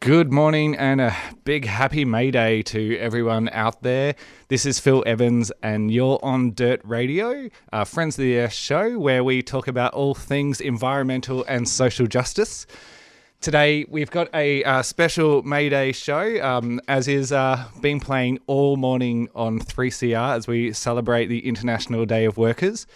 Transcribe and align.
Good 0.00 0.32
morning 0.32 0.76
and 0.76 1.00
a 1.00 1.12
big 1.42 1.64
happy 1.64 2.04
May 2.04 2.30
Day 2.30 2.62
to 2.62 2.96
everyone 2.98 3.48
out 3.48 3.82
there. 3.82 4.14
This 4.46 4.64
is 4.64 4.78
Phil 4.78 5.02
Evans, 5.04 5.50
and 5.60 5.90
you're 5.90 6.20
on 6.22 6.54
Dirt 6.54 6.80
Radio, 6.84 7.48
Friends 7.84 8.16
of 8.16 8.22
the 8.22 8.38
Earth 8.38 8.52
show, 8.52 8.96
where 8.96 9.24
we 9.24 9.42
talk 9.42 9.66
about 9.66 9.94
all 9.94 10.14
things 10.14 10.60
environmental 10.60 11.44
and 11.48 11.68
social 11.68 12.06
justice. 12.06 12.64
Today, 13.40 13.86
we've 13.88 14.10
got 14.10 14.32
a 14.32 14.62
uh, 14.62 14.82
special 14.82 15.42
May 15.42 15.68
Day 15.68 15.90
show, 15.90 16.40
um, 16.44 16.80
as 16.86 17.08
is 17.08 17.32
uh, 17.32 17.64
been 17.80 17.98
playing 17.98 18.38
all 18.46 18.76
morning 18.76 19.28
on 19.34 19.58
3CR 19.58 20.36
as 20.36 20.46
we 20.46 20.72
celebrate 20.72 21.26
the 21.26 21.40
International 21.40 22.06
Day 22.06 22.24
of 22.24 22.38
Workers. 22.38 22.86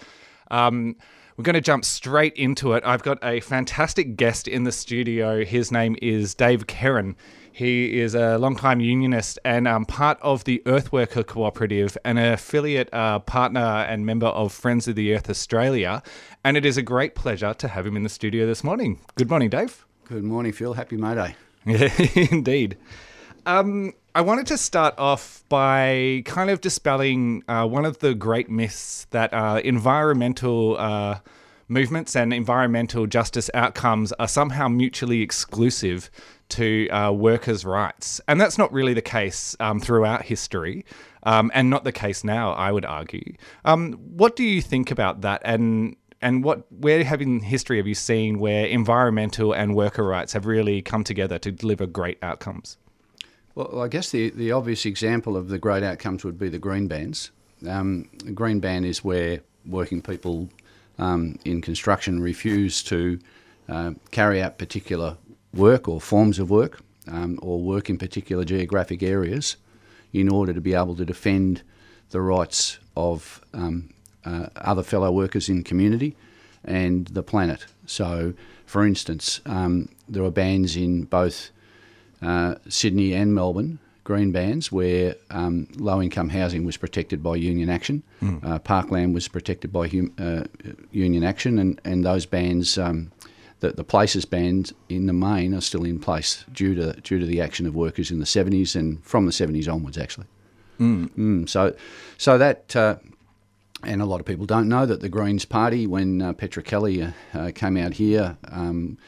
Um, 0.52 0.94
we're 1.42 1.46
going 1.46 1.54
to 1.54 1.60
jump 1.60 1.84
straight 1.84 2.34
into 2.34 2.72
it. 2.74 2.84
I've 2.86 3.02
got 3.02 3.18
a 3.20 3.40
fantastic 3.40 4.14
guest 4.14 4.46
in 4.46 4.62
the 4.62 4.70
studio. 4.70 5.44
His 5.44 5.72
name 5.72 5.96
is 6.00 6.36
Dave 6.36 6.68
Kerin. 6.68 7.16
He 7.50 7.98
is 7.98 8.14
a 8.14 8.38
long-time 8.38 8.78
unionist 8.78 9.40
and 9.44 9.66
um, 9.66 9.84
part 9.84 10.20
of 10.22 10.44
the 10.44 10.62
Earthworker 10.66 11.26
Cooperative, 11.26 11.98
an 12.04 12.16
affiliate 12.16 12.94
uh, 12.94 13.18
partner 13.18 13.58
and 13.58 14.06
member 14.06 14.28
of 14.28 14.52
Friends 14.52 14.86
of 14.86 14.94
the 14.94 15.12
Earth 15.12 15.28
Australia. 15.28 16.00
And 16.44 16.56
it 16.56 16.64
is 16.64 16.76
a 16.76 16.82
great 16.82 17.16
pleasure 17.16 17.52
to 17.54 17.66
have 17.66 17.84
him 17.84 17.96
in 17.96 18.04
the 18.04 18.08
studio 18.08 18.46
this 18.46 18.62
morning. 18.62 19.00
Good 19.16 19.28
morning, 19.28 19.50
Dave. 19.50 19.84
Good 20.04 20.22
morning, 20.22 20.52
Phil. 20.52 20.74
Happy 20.74 20.96
May 20.96 21.16
Day. 21.16 21.36
Yeah, 21.66 21.92
indeed. 22.30 22.76
Um, 23.46 23.94
I 24.14 24.20
wanted 24.20 24.46
to 24.48 24.58
start 24.58 24.94
off 24.98 25.42
by 25.48 26.22
kind 26.26 26.50
of 26.50 26.60
dispelling 26.60 27.44
uh, 27.48 27.66
one 27.66 27.86
of 27.86 28.00
the 28.00 28.14
great 28.14 28.50
myths 28.50 29.06
that 29.10 29.32
uh, 29.32 29.62
environmental 29.64 30.76
uh, 30.78 31.20
movements 31.66 32.14
and 32.14 32.34
environmental 32.34 33.06
justice 33.06 33.48
outcomes 33.54 34.12
are 34.12 34.28
somehow 34.28 34.68
mutually 34.68 35.22
exclusive 35.22 36.10
to 36.50 36.90
uh, 36.90 37.10
workers' 37.10 37.64
rights. 37.64 38.20
And 38.28 38.38
that's 38.38 38.58
not 38.58 38.70
really 38.70 38.92
the 38.92 39.00
case 39.00 39.56
um, 39.60 39.80
throughout 39.80 40.26
history, 40.26 40.84
um, 41.22 41.50
and 41.54 41.70
not 41.70 41.84
the 41.84 41.92
case 41.92 42.22
now, 42.22 42.52
I 42.52 42.70
would 42.70 42.84
argue. 42.84 43.32
Um, 43.64 43.94
what 43.94 44.36
do 44.36 44.44
you 44.44 44.60
think 44.60 44.90
about 44.90 45.22
that? 45.22 45.40
And 45.42 45.96
and 46.20 46.44
what 46.44 46.70
where 46.70 47.02
have 47.02 47.22
in 47.22 47.40
history 47.40 47.78
have 47.78 47.86
you 47.86 47.94
seen 47.94 48.38
where 48.38 48.66
environmental 48.66 49.54
and 49.54 49.74
worker 49.74 50.04
rights 50.04 50.34
have 50.34 50.44
really 50.44 50.82
come 50.82 51.02
together 51.02 51.38
to 51.38 51.50
deliver 51.50 51.86
great 51.86 52.18
outcomes? 52.22 52.76
Well, 53.54 53.80
I 53.80 53.88
guess 53.88 54.10
the, 54.10 54.30
the 54.30 54.52
obvious 54.52 54.86
example 54.86 55.36
of 55.36 55.48
the 55.48 55.58
great 55.58 55.82
outcomes 55.82 56.24
would 56.24 56.38
be 56.38 56.48
the 56.48 56.58
green 56.58 56.88
bans. 56.88 57.30
Um, 57.68 58.08
green 58.34 58.60
ban 58.60 58.84
is 58.84 59.04
where 59.04 59.40
working 59.66 60.00
people 60.00 60.48
um, 60.98 61.38
in 61.44 61.60
construction 61.60 62.22
refuse 62.22 62.82
to 62.84 63.18
uh, 63.68 63.92
carry 64.10 64.42
out 64.42 64.58
particular 64.58 65.16
work 65.54 65.86
or 65.86 66.00
forms 66.00 66.38
of 66.38 66.50
work 66.50 66.80
um, 67.08 67.38
or 67.42 67.60
work 67.60 67.90
in 67.90 67.98
particular 67.98 68.44
geographic 68.44 69.02
areas 69.02 69.56
in 70.12 70.28
order 70.28 70.52
to 70.52 70.60
be 70.60 70.74
able 70.74 70.96
to 70.96 71.04
defend 71.04 71.62
the 72.10 72.20
rights 72.20 72.78
of 72.96 73.44
um, 73.52 73.92
uh, 74.24 74.46
other 74.56 74.82
fellow 74.82 75.10
workers 75.10 75.48
in 75.48 75.62
community 75.62 76.16
and 76.64 77.08
the 77.08 77.22
planet. 77.22 77.66
So, 77.86 78.34
for 78.66 78.86
instance, 78.86 79.40
um, 79.46 79.88
there 80.08 80.22
are 80.24 80.30
bans 80.30 80.76
in 80.76 81.04
both 81.04 81.50
uh, 82.22 82.54
Sydney 82.68 83.12
and 83.14 83.34
Melbourne, 83.34 83.78
green 84.04 84.32
bans, 84.32 84.72
where 84.72 85.16
um, 85.30 85.68
low 85.76 86.00
income 86.00 86.28
housing 86.28 86.64
was 86.64 86.76
protected 86.76 87.22
by 87.22 87.36
union 87.36 87.68
action. 87.68 88.02
Mm. 88.20 88.44
Uh, 88.44 88.58
parkland 88.58 89.14
was 89.14 89.28
protected 89.28 89.72
by 89.72 89.88
hum, 89.88 90.12
uh, 90.18 90.44
union 90.90 91.24
action, 91.24 91.58
and, 91.58 91.80
and 91.84 92.04
those 92.04 92.26
bans. 92.26 92.78
Um, 92.78 93.12
the, 93.60 93.70
the 93.70 93.84
places 93.84 94.24
bans 94.24 94.72
in 94.88 95.06
the 95.06 95.12
main 95.12 95.54
are 95.54 95.60
still 95.60 95.84
in 95.84 96.00
place 96.00 96.44
due 96.52 96.74
to 96.74 96.94
due 97.02 97.20
to 97.20 97.26
the 97.26 97.40
action 97.40 97.64
of 97.64 97.76
workers 97.76 98.10
in 98.10 98.18
the 98.18 98.24
70s 98.24 98.74
and 98.74 99.00
from 99.04 99.24
the 99.24 99.30
70s 99.30 99.72
onwards 99.72 99.96
actually. 99.96 100.26
Mm. 100.80 101.10
Mm, 101.10 101.48
so, 101.48 101.72
so 102.18 102.38
that 102.38 102.74
uh, 102.74 102.96
and 103.84 104.00
a 104.00 104.06
lot 104.06 104.20
of 104.20 104.26
people 104.26 104.46
don't 104.46 104.68
know 104.68 104.86
that 104.86 105.00
the 105.00 105.08
Greens 105.08 105.44
Party, 105.44 105.86
when 105.86 106.22
uh, 106.22 106.32
Petra 106.32 106.62
Kelly 106.62 107.02
uh, 107.02 107.10
uh, 107.34 107.50
came 107.54 107.76
out 107.76 107.94
here, 107.94 108.36
um, 108.50 108.98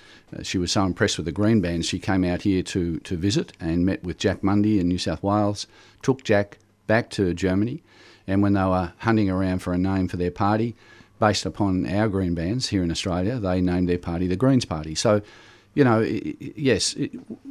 she 0.43 0.59
was 0.59 0.73
so 0.73 0.85
impressed 0.85 1.17
with 1.17 1.27
the 1.27 1.33
Green 1.33 1.61
Ban, 1.61 1.83
she 1.83 1.99
came 1.99 2.25
out 2.25 2.43
here 2.43 2.63
to, 2.63 2.99
to 3.01 3.17
visit 3.17 3.53
and 3.61 3.87
met 3.87 4.03
with 4.03 4.19
Jack 4.19 4.41
Mundey 4.41 4.81
in 4.81 4.89
New 4.89 4.99
South 4.99 5.23
Wales, 5.23 5.67
took 6.03 6.25
Jack 6.25 6.59
back 6.87 7.11
to 7.11 7.33
Germany, 7.35 7.83
and 8.27 8.43
when 8.43 8.55
they 8.55 8.65
were 8.65 8.93
hunting 8.99 9.31
around 9.31 9.61
for 9.61 9.73
a 9.73 9.79
name 9.79 10.09
for 10.09 10.17
their 10.17 10.31
party, 10.31 10.75
based 11.21 11.47
upon 11.47 11.87
our 11.87 12.09
Green 12.09 12.35
Bans 12.35 12.69
here 12.69 12.83
in 12.83 12.91
Australia, 12.91 13.39
they 13.39 13.61
named 13.61 13.89
their 13.89 13.99
party 13.99 14.27
the 14.27 14.37
Greens 14.37 14.65
Party. 14.65 14.95
So, 14.95 15.23
you 15.75 15.85
know, 15.85 16.01
yes, 16.01 16.97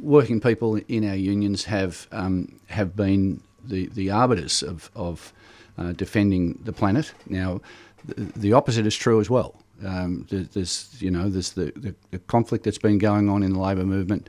working 0.00 0.40
people 0.40 0.76
in 0.88 1.08
our 1.08 1.16
unions 1.16 1.64
have 1.64 2.06
um, 2.12 2.60
have 2.68 2.96
been 2.96 3.42
the, 3.62 3.86
the 3.86 4.10
arbiters 4.10 4.62
of, 4.62 4.90
of 4.94 5.32
uh, 5.78 5.92
defending 5.92 6.58
the 6.64 6.72
planet. 6.72 7.12
Now, 7.28 7.60
the, 8.04 8.14
the, 8.36 8.52
opposite 8.52 8.86
is 8.86 8.94
true 8.94 9.20
as 9.20 9.30
well. 9.30 9.54
Um, 9.84 10.26
there's, 10.30 10.94
you 11.00 11.10
know, 11.10 11.28
there's 11.28 11.52
the, 11.52 11.72
the, 11.76 11.94
the, 12.10 12.18
conflict 12.20 12.64
that's 12.64 12.78
been 12.78 12.98
going 12.98 13.28
on 13.28 13.42
in 13.42 13.52
the 13.52 13.58
labour 13.58 13.84
movement 13.84 14.28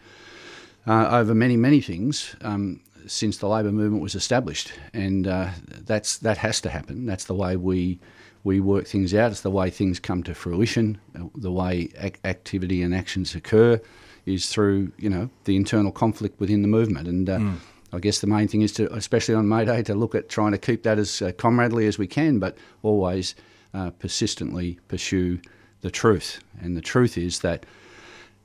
uh, 0.87 1.07
over 1.11 1.35
many, 1.35 1.55
many 1.57 1.81
things 1.81 2.35
um, 2.41 2.81
since 3.07 3.37
the 3.37 3.47
labour 3.47 3.71
movement 3.71 4.01
was 4.01 4.15
established, 4.15 4.73
and 4.93 5.27
uh, 5.27 5.49
that's 5.85 6.17
that 6.17 6.37
has 6.37 6.61
to 6.61 6.69
happen. 6.69 7.05
That's 7.05 7.25
the 7.25 7.35
way 7.35 7.55
we 7.55 7.99
we 8.43 8.59
work 8.59 8.87
things 8.87 9.13
out. 9.13 9.31
It's 9.31 9.41
the 9.41 9.51
way 9.51 9.69
things 9.69 9.99
come 9.99 10.23
to 10.23 10.33
fruition. 10.33 10.97
Uh, 11.15 11.25
the 11.35 11.51
way 11.51 11.89
ac- 11.97 12.15
activity 12.23 12.81
and 12.81 12.95
actions 12.95 13.35
occur 13.35 13.79
is 14.25 14.49
through 14.49 14.91
you 14.97 15.09
know 15.09 15.29
the 15.43 15.55
internal 15.55 15.91
conflict 15.91 16.39
within 16.39 16.61
the 16.61 16.67
movement, 16.67 17.07
and 17.07 17.27
mm. 17.27 17.57
I 17.95 17.99
guess 17.99 18.19
the 18.19 18.27
main 18.27 18.49
thing 18.49 18.61
is 18.61 18.73
to, 18.73 18.93
especially 18.93 19.35
on 19.35 19.47
May 19.47 19.63
Day, 19.63 19.81
to 19.83 19.95
look 19.95 20.15
at 20.15 20.27
trying 20.27 20.51
to 20.51 20.57
keep 20.57 20.83
that 20.83 20.99
as 20.99 21.21
uh, 21.21 21.31
comradely 21.37 21.87
as 21.87 21.97
we 21.97 22.07
can, 22.07 22.39
but 22.39 22.57
always 22.83 23.35
uh, 23.73 23.91
persistently 23.91 24.79
pursue 24.89 25.39
the 25.79 25.89
truth. 25.89 26.39
And 26.61 26.75
the 26.75 26.81
truth 26.81 27.17
is 27.17 27.39
that 27.39 27.65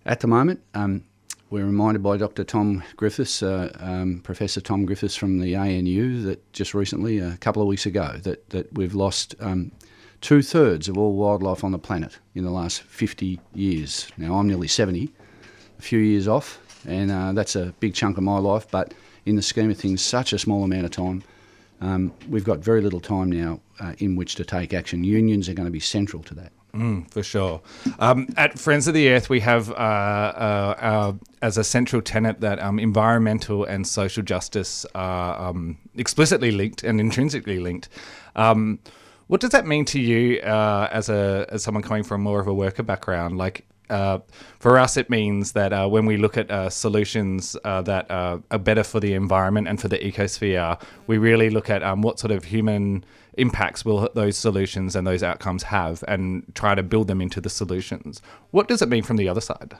at 0.06 0.20
the 0.20 0.28
moment, 0.28 0.60
um, 0.74 1.04
we're 1.50 1.66
reminded 1.66 2.00
by 2.00 2.16
Dr. 2.16 2.44
Tom 2.44 2.84
Griffiths, 2.96 3.42
uh, 3.42 3.76
um, 3.80 4.20
Professor 4.22 4.60
Tom 4.60 4.86
Griffiths 4.86 5.16
from 5.16 5.40
the 5.40 5.56
ANU, 5.56 6.22
that 6.22 6.52
just 6.52 6.72
recently, 6.72 7.18
a 7.18 7.36
couple 7.38 7.60
of 7.60 7.66
weeks 7.66 7.86
ago, 7.86 8.18
that, 8.22 8.48
that 8.50 8.72
we've 8.74 8.94
lost 8.94 9.34
um, 9.40 9.72
two 10.20 10.42
thirds 10.42 10.88
of 10.88 10.96
all 10.96 11.14
wildlife 11.14 11.64
on 11.64 11.72
the 11.72 11.78
planet 11.78 12.18
in 12.36 12.44
the 12.44 12.50
last 12.50 12.82
50 12.82 13.40
years. 13.54 14.06
Now, 14.16 14.34
I'm 14.34 14.46
nearly 14.46 14.68
70, 14.68 15.12
a 15.76 15.82
few 15.82 15.98
years 15.98 16.28
off, 16.28 16.60
and 16.86 17.10
uh, 17.10 17.32
that's 17.32 17.56
a 17.56 17.74
big 17.80 17.94
chunk 17.94 18.16
of 18.16 18.22
my 18.22 18.38
life, 18.38 18.70
but 18.70 18.94
in 19.30 19.36
the 19.36 19.42
scheme 19.42 19.70
of 19.70 19.78
things, 19.78 20.02
such 20.02 20.32
a 20.32 20.38
small 20.38 20.64
amount 20.64 20.84
of 20.84 20.90
time. 20.90 21.22
Um, 21.80 22.12
we've 22.28 22.44
got 22.44 22.58
very 22.58 22.82
little 22.82 23.00
time 23.00 23.30
now 23.30 23.60
uh, 23.80 23.94
in 23.98 24.16
which 24.16 24.34
to 24.34 24.44
take 24.44 24.74
action. 24.74 25.02
Unions 25.02 25.48
are 25.48 25.54
going 25.54 25.66
to 25.66 25.72
be 25.72 25.80
central 25.80 26.22
to 26.24 26.34
that. 26.34 26.52
Mm, 26.74 27.10
for 27.10 27.22
sure. 27.22 27.60
Um, 27.98 28.28
at 28.36 28.58
Friends 28.58 28.86
of 28.86 28.94
the 28.94 29.10
Earth, 29.10 29.28
we 29.28 29.40
have 29.40 29.70
uh, 29.70 29.74
uh, 29.74 30.74
our, 30.78 31.18
as 31.42 31.58
a 31.58 31.64
central 31.64 32.00
tenet 32.02 32.40
that 32.40 32.60
um, 32.60 32.78
environmental 32.78 33.64
and 33.64 33.86
social 33.86 34.22
justice 34.22 34.86
are 34.94 35.48
um, 35.48 35.78
explicitly 35.96 36.50
linked 36.50 36.84
and 36.84 37.00
intrinsically 37.00 37.58
linked. 37.58 37.88
Um, 38.36 38.78
what 39.26 39.40
does 39.40 39.50
that 39.50 39.66
mean 39.66 39.84
to 39.86 40.00
you 40.00 40.40
uh, 40.40 40.88
as 40.92 41.08
a 41.08 41.46
as 41.50 41.62
someone 41.62 41.82
coming 41.82 42.02
from 42.02 42.20
more 42.20 42.40
of 42.40 42.46
a 42.46 42.54
worker 42.54 42.82
background? 42.82 43.38
Like, 43.38 43.64
for 44.58 44.78
us, 44.78 44.96
it 44.96 45.10
means 45.10 45.52
that 45.52 45.72
uh, 45.72 45.88
when 45.88 46.06
we 46.06 46.16
look 46.16 46.36
at 46.36 46.50
uh, 46.50 46.70
solutions 46.70 47.56
uh, 47.64 47.82
that 47.82 48.10
uh, 48.10 48.38
are 48.50 48.58
better 48.58 48.84
for 48.84 49.00
the 49.00 49.14
environment 49.14 49.68
and 49.68 49.80
for 49.80 49.88
the 49.88 49.98
ecosphere, 49.98 50.80
we 51.06 51.18
really 51.18 51.50
look 51.50 51.68
at 51.68 51.82
um, 51.82 52.02
what 52.02 52.18
sort 52.18 52.30
of 52.30 52.44
human 52.44 53.04
impacts 53.34 53.84
will 53.84 54.08
those 54.14 54.36
solutions 54.36 54.96
and 54.96 55.06
those 55.06 55.22
outcomes 55.22 55.64
have 55.64 56.04
and 56.08 56.44
try 56.54 56.74
to 56.74 56.82
build 56.82 57.08
them 57.08 57.20
into 57.20 57.40
the 57.40 57.50
solutions. 57.50 58.20
What 58.50 58.68
does 58.68 58.82
it 58.82 58.88
mean 58.88 59.02
from 59.02 59.16
the 59.16 59.28
other 59.28 59.40
side? 59.40 59.76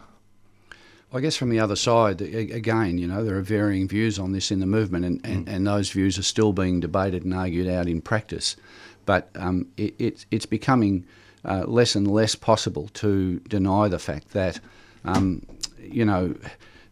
I 1.13 1.21
guess 1.21 1.37
from 1.37 1.51
the 1.51 1.59
other 1.59 1.75
side, 1.75 2.21
again, 2.21 2.97
you 2.97 3.09
know, 3.09 3.25
there 3.25 3.37
are 3.37 3.43
varying 3.43 3.89
views 3.89 4.19
on 4.19 4.31
this 4.31 4.53
in 4.53 4.61
the 4.61 4.67
movement, 4.67 5.05
and, 5.05 5.21
and, 5.27 5.49
and 5.49 5.67
those 5.67 5.91
views 5.91 6.19
are 6.19 6.23
still 6.23 6.53
being 6.53 6.79
debated 6.79 7.25
and 7.25 7.35
argued 7.35 7.67
out 7.67 7.89
in 7.89 8.01
practice. 8.01 8.55
But 9.07 9.29
um, 9.35 9.67
it, 9.77 9.95
it, 9.99 10.27
it's 10.31 10.47
becoming 10.47 11.05
uh, 11.45 11.65
less 11.67 11.95
and 11.95 12.11
less 12.11 12.35
possible 12.35 12.89
to 12.95 13.41
deny 13.41 13.89
the 13.89 13.99
fact 13.99 14.31
that, 14.31 14.61
um, 15.05 15.47
you 15.79 16.05
know, 16.05 16.35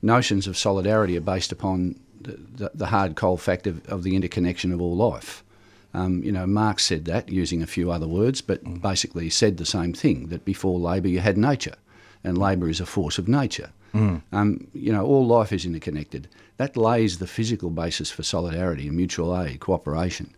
notions 0.03 0.47
of 0.47 0.57
solidarity 0.57 1.17
are 1.17 1.23
based 1.23 1.53
upon 1.53 1.99
the, 2.21 2.71
the, 2.75 2.87
hard 2.87 3.17
cold 3.17 3.41
fact 3.41 3.67
of, 3.67 3.87
of 3.89 4.03
the 4.03 4.17
interconnection 4.17 4.73
of 4.73 4.81
all 4.81 4.97
life. 4.97 5.45
Um, 5.95 6.23
you 6.23 6.33
know, 6.33 6.47
Marx 6.47 6.85
said 6.85 7.05
that 7.07 7.29
using 7.29 7.63
a 7.63 7.67
few 7.67 7.91
other 7.91 8.07
words, 8.07 8.41
but 8.41 8.83
basically 8.83 9.31
said 9.31 9.57
the 9.57 9.67
same 9.67 9.93
thing 9.93 10.29
that 10.29 10.45
before 10.45 10.79
labour 10.79 11.09
you 11.09 11.21
had 11.21 11.39
nature, 11.39 11.77
and 12.25 12.37
labour 12.37 12.69
is 12.69 12.81
a 12.81 12.87
force 12.87 13.19
of 13.19 13.29
nature. 13.29 13.71
Um, 14.33 14.69
you 14.75 14.93
know, 14.93 15.05
all 15.05 15.27
life 15.27 15.53
is 15.53 15.65
interconnected. 15.65 16.29
That 16.59 16.77
lays 16.77 17.19
the 17.19 17.27
physical 17.27 17.71
basis 17.71 18.11
for 18.11 18.23
solidarity 18.23 18.89
and 18.89 18.97
mutual 18.97 19.39
aid, 19.41 19.61
cooperation. 19.61 20.35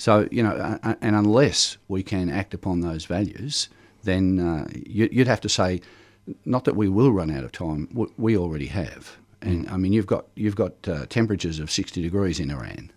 So, 0.00 0.26
you 0.30 0.42
know, 0.42 0.78
and 0.82 1.14
unless 1.14 1.76
we 1.88 2.02
can 2.02 2.30
act 2.30 2.54
upon 2.54 2.80
those 2.80 3.04
values, 3.04 3.68
then 4.02 4.40
uh, 4.40 4.66
you, 4.86 5.10
you'd 5.12 5.26
have 5.26 5.42
to 5.42 5.48
say, 5.50 5.82
not 6.46 6.64
that 6.64 6.74
we 6.74 6.88
will 6.88 7.12
run 7.12 7.30
out 7.30 7.44
of 7.44 7.52
time, 7.52 7.86
we 8.16 8.34
already 8.34 8.68
have. 8.68 9.18
And 9.42 9.68
I 9.68 9.76
mean, 9.76 9.92
you've 9.92 10.06
got 10.06 10.24
you've 10.34 10.56
got 10.56 10.88
uh, 10.88 11.04
temperatures 11.06 11.58
of 11.58 11.70
60 11.70 12.00
degrees 12.00 12.40
in 12.40 12.50
Iran. 12.50 12.90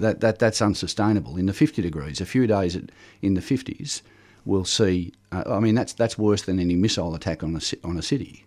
That, 0.00 0.20
that 0.20 0.38
that's 0.38 0.60
unsustainable. 0.60 1.38
In 1.38 1.46
the 1.46 1.54
50 1.54 1.80
degrees, 1.80 2.20
a 2.20 2.26
few 2.26 2.46
days 2.46 2.76
at, 2.76 2.92
in 3.22 3.32
the 3.32 3.40
50s, 3.40 4.02
we'll 4.44 4.66
see. 4.66 5.14
Uh, 5.32 5.44
I 5.46 5.58
mean, 5.58 5.74
that's 5.74 5.94
that's 5.94 6.18
worse 6.18 6.42
than 6.42 6.60
any 6.60 6.76
missile 6.76 7.14
attack 7.14 7.42
on 7.42 7.56
a 7.56 7.86
on 7.86 7.96
a 7.96 8.02
city. 8.02 8.44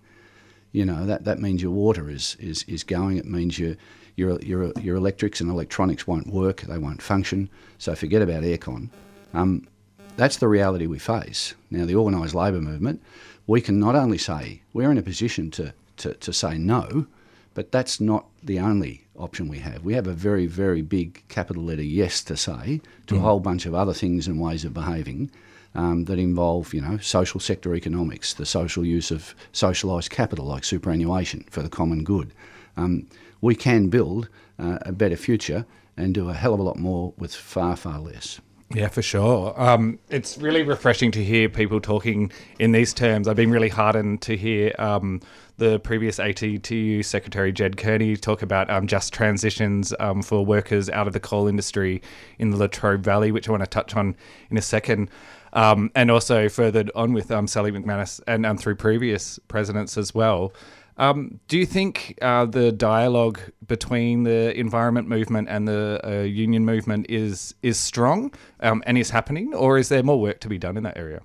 You 0.73 0.85
know 0.85 1.07
that, 1.07 1.23
that 1.25 1.39
means 1.39 1.63
your 1.63 1.71
water 1.71 2.07
is, 2.07 2.37
is, 2.39 2.63
is 2.67 2.83
going. 2.83 3.17
It 3.17 3.25
means 3.25 3.57
your 3.57 3.77
your 4.15 4.39
your 4.41 4.71
your 4.79 4.95
electrics 4.95 5.41
and 5.41 5.49
electronics 5.49 6.07
won't 6.07 6.27
work. 6.27 6.61
They 6.61 6.77
won't 6.77 7.01
function. 7.01 7.49
So 7.77 7.95
forget 7.95 8.21
about 8.21 8.43
aircon. 8.43 8.89
Um, 9.33 9.67
that's 10.15 10.37
the 10.37 10.47
reality 10.47 10.85
we 10.85 10.99
face 10.99 11.55
now. 11.71 11.85
The 11.85 11.95
organised 11.95 12.35
labour 12.35 12.61
movement. 12.61 13.01
We 13.47 13.61
can 13.61 13.79
not 13.79 13.95
only 13.95 14.17
say 14.17 14.61
we're 14.73 14.91
in 14.91 14.97
a 14.97 15.01
position 15.01 15.51
to, 15.51 15.73
to, 15.97 16.13
to 16.13 16.31
say 16.31 16.57
no, 16.57 17.07
but 17.53 17.71
that's 17.71 17.99
not 17.99 18.25
the 18.41 18.59
only 18.59 19.05
option 19.17 19.47
we 19.47 19.59
have. 19.59 19.83
We 19.83 19.93
have 19.95 20.07
a 20.07 20.13
very, 20.13 20.45
very 20.45 20.81
big 20.81 21.23
capital 21.27 21.63
letter 21.63 21.83
yes 21.83 22.23
to 22.23 22.37
say 22.37 22.81
to 23.07 23.17
a 23.17 23.19
whole 23.19 23.39
bunch 23.39 23.65
of 23.65 23.75
other 23.75 23.93
things 23.93 24.27
and 24.27 24.39
ways 24.39 24.63
of 24.63 24.73
behaving 24.73 25.29
um, 25.75 26.05
that 26.05 26.19
involve, 26.19 26.73
you 26.73 26.81
know, 26.81 26.97
social 26.99 27.39
sector 27.39 27.75
economics, 27.75 28.33
the 28.33 28.45
social 28.45 28.85
use 28.85 29.11
of 29.11 29.35
socialised 29.51 30.09
capital 30.09 30.45
like 30.45 30.63
superannuation 30.63 31.45
for 31.49 31.61
the 31.61 31.69
common 31.69 32.03
good. 32.03 32.31
Um, 32.77 33.07
we 33.43 33.55
can 33.55 33.89
build 33.89 34.29
uh, 34.57 34.79
a 34.83 34.93
better 34.93 35.17
future 35.17 35.65
and 35.97 36.13
do 36.13 36.29
a 36.29 36.33
hell 36.33 36.53
of 36.53 36.61
a 36.61 36.63
lot 36.63 36.77
more 36.77 37.13
with 37.17 37.35
far, 37.35 37.75
far 37.75 37.99
less. 37.99 38.39
Yeah, 38.73 38.87
for 38.87 39.01
sure. 39.01 39.53
Um, 39.61 39.99
it's 40.09 40.37
really 40.37 40.63
refreshing 40.63 41.11
to 41.11 41.23
hear 41.23 41.49
people 41.49 41.81
talking 41.81 42.31
in 42.57 42.71
these 42.71 42.93
terms. 42.93 43.27
I've 43.27 43.35
been 43.35 43.51
really 43.51 43.67
heartened 43.67 44.21
to 44.23 44.37
hear 44.37 44.73
um, 44.79 45.19
the 45.57 45.79
previous 45.81 46.19
ACTU 46.19 47.03
Secretary 47.03 47.51
Ged 47.51 47.75
Kearney 47.75 48.15
talk 48.15 48.41
about 48.41 48.69
um, 48.69 48.87
just 48.87 49.13
transitions 49.13 49.93
um, 49.99 50.21
for 50.21 50.45
workers 50.45 50.89
out 50.89 51.05
of 51.05 51.13
the 51.13 51.19
coal 51.19 51.47
industry 51.47 52.01
in 52.39 52.49
the 52.49 52.57
Latrobe 52.57 53.03
Valley, 53.03 53.33
which 53.33 53.49
I 53.49 53.51
want 53.51 53.63
to 53.63 53.69
touch 53.69 53.93
on 53.93 54.15
in 54.49 54.57
a 54.57 54.61
second. 54.61 55.09
Um, 55.51 55.91
and 55.93 56.09
also 56.09 56.49
furthered 56.49 56.89
on 56.95 57.13
with 57.13 57.29
um, 57.29 57.45
Sally 57.45 57.71
McManus 57.71 58.21
and 58.25 58.59
through 58.59 58.77
previous 58.77 59.37
presidents 59.49 59.97
as 59.97 60.15
well. 60.15 60.53
Um, 60.97 61.39
do 61.47 61.57
you 61.57 61.65
think 61.65 62.17
uh, 62.21 62.45
the 62.45 62.71
dialogue 62.71 63.39
between 63.67 64.23
the 64.23 64.57
environment 64.57 65.07
movement 65.07 65.49
and 65.49 65.67
the 65.67 65.99
uh, 66.03 66.21
union 66.21 66.65
movement 66.65 67.07
is 67.09 67.55
is 67.63 67.79
strong 67.79 68.31
um, 68.59 68.83
and 68.85 68.97
is 68.97 69.09
happening, 69.09 69.53
or 69.53 69.77
is 69.77 69.89
there 69.89 70.03
more 70.03 70.21
work 70.21 70.39
to 70.41 70.49
be 70.49 70.57
done 70.57 70.77
in 70.77 70.83
that 70.83 70.97
area? 70.97 71.21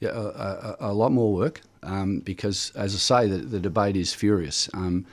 Yeah, 0.00 0.10
a, 0.10 0.20
a, 0.20 0.76
a 0.80 0.92
lot 0.92 1.10
more 1.10 1.32
work 1.32 1.60
um, 1.82 2.20
because, 2.20 2.70
as 2.76 2.94
I 2.94 2.98
say, 2.98 3.28
the, 3.28 3.38
the 3.38 3.60
debate 3.60 3.96
is 3.96 4.14
furious. 4.14 4.68
Um, 4.74 5.06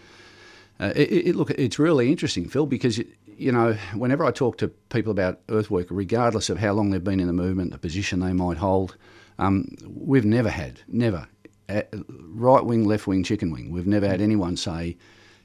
uh, 0.79 0.91
it, 0.95 1.27
it, 1.27 1.35
look, 1.35 1.49
it's 1.51 1.79
really 1.79 2.11
interesting, 2.11 2.47
Phil, 2.49 2.65
because 2.65 3.01
you 3.37 3.51
know, 3.51 3.73
whenever 3.93 4.25
I 4.25 4.31
talk 4.31 4.57
to 4.59 4.67
people 4.67 5.11
about 5.11 5.39
earthwork, 5.49 5.87
regardless 5.89 6.49
of 6.49 6.57
how 6.57 6.73
long 6.73 6.89
they've 6.89 7.03
been 7.03 7.19
in 7.19 7.27
the 7.27 7.33
movement, 7.33 7.71
the 7.71 7.77
position 7.77 8.19
they 8.19 8.33
might 8.33 8.57
hold, 8.57 8.97
um, 9.39 9.75
we've 9.85 10.25
never 10.25 10.49
had, 10.49 10.81
never, 10.87 11.17
uh, 11.17 11.25
right 11.69 12.65
wing, 12.65 12.85
left 12.85 13.07
wing, 13.07 13.23
chicken 13.23 13.51
wing. 13.51 13.71
We've 13.71 13.87
never 13.87 14.07
had 14.07 14.21
anyone 14.21 14.57
say, 14.57 14.97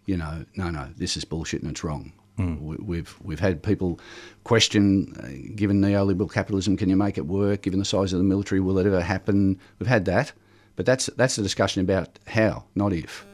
you 0.07 0.17
know, 0.17 0.45
no, 0.57 0.71
no, 0.71 0.89
this 0.97 1.17
is 1.17 1.25
bullshit 1.25 1.63
and 1.63 1.71
it's 1.71 1.85
wrong. 1.85 2.13
We, 2.39 2.77
we've 2.77 3.17
we've 3.23 3.41
had 3.41 3.63
people 3.63 4.01
question, 4.45 5.15
uh, 5.23 5.53
given 5.57 5.81
neoliberal 5.81 6.33
capitalism, 6.33 6.77
can 6.77 6.89
you 6.89 6.97
make 6.97 7.19
it 7.19 7.27
work? 7.27 7.63
Given 7.63 7.79
the 7.79 7.85
size 7.85 8.13
of 8.15 8.19
the 8.19 8.25
military, 8.25 8.61
will 8.61 8.79
it 8.79 8.87
ever 8.87 9.03
happen? 9.03 9.59
We've 9.79 9.89
had 9.89 10.07
that, 10.07 10.33
but 10.77 10.87
that's 10.87 11.07
that's 11.17 11.37
the 11.37 11.43
discussion 11.43 11.83
about 11.83 12.19
how, 12.27 12.65
not 12.75 12.93
if. 12.95 13.27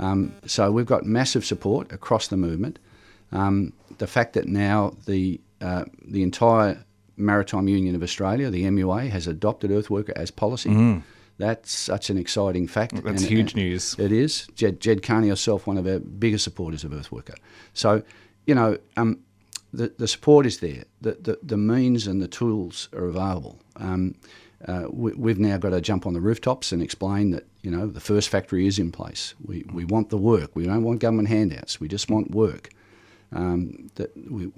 Um, 0.00 0.34
so 0.46 0.72
we've 0.72 0.86
got 0.86 1.04
massive 1.04 1.44
support 1.44 1.92
across 1.92 2.26
the 2.28 2.36
movement. 2.36 2.78
Um, 3.30 3.72
the 3.98 4.06
fact 4.08 4.32
that 4.32 4.48
now 4.48 4.94
the 5.06 5.40
uh, 5.60 5.84
the 6.02 6.22
entire 6.24 6.84
Maritime 7.16 7.68
Union 7.68 7.94
of 7.94 8.02
Australia, 8.02 8.50
the 8.50 8.64
MUA, 8.64 9.10
has 9.10 9.26
adopted 9.28 9.70
earthworker 9.70 10.12
as 10.16 10.30
policy. 10.30 10.70
That's 11.40 11.72
such 11.72 12.10
an 12.10 12.18
exciting 12.18 12.68
fact. 12.68 13.02
That's 13.02 13.22
and- 13.22 13.30
huge 13.30 13.54
and 13.54 13.62
news. 13.62 13.96
It 13.98 14.12
is. 14.12 14.46
Ged, 14.54 14.78
Ged 14.78 15.02
Kearney 15.02 15.30
herself, 15.30 15.66
one 15.66 15.78
of 15.78 15.86
our 15.86 15.98
biggest 15.98 16.44
supporters 16.44 16.84
of 16.84 16.92
earthworker. 16.92 17.34
So, 17.72 18.02
you 18.46 18.54
know, 18.54 18.76
um, 18.98 19.20
the, 19.72 19.92
the 19.96 20.06
support 20.06 20.44
is 20.44 20.58
there. 20.58 20.84
The, 21.00 21.12
the, 21.12 21.38
the 21.42 21.56
means 21.56 22.06
and 22.06 22.20
the 22.20 22.28
tools 22.28 22.90
are 22.92 23.06
available. 23.06 23.58
Um, 23.76 24.16
uh, 24.68 24.84
we, 24.90 25.12
we've 25.14 25.38
now 25.38 25.56
got 25.56 25.70
to 25.70 25.80
jump 25.80 26.06
on 26.06 26.12
the 26.12 26.20
rooftops 26.20 26.72
and 26.72 26.82
explain 26.82 27.30
that, 27.30 27.46
you 27.62 27.70
know, 27.70 27.86
the 27.86 28.00
first 28.00 28.28
factory 28.28 28.66
is 28.66 28.78
in 28.78 28.92
place. 28.92 29.34
We, 29.42 29.64
we 29.72 29.86
want 29.86 30.10
the 30.10 30.18
work. 30.18 30.54
We 30.54 30.64
don't 30.64 30.84
want 30.84 31.00
government 31.00 31.28
handouts. 31.28 31.80
We 31.80 31.88
just 31.88 32.10
want 32.10 32.32
work. 32.32 32.68
Um, 33.32 33.90
that 33.94 34.12
we 34.30 34.50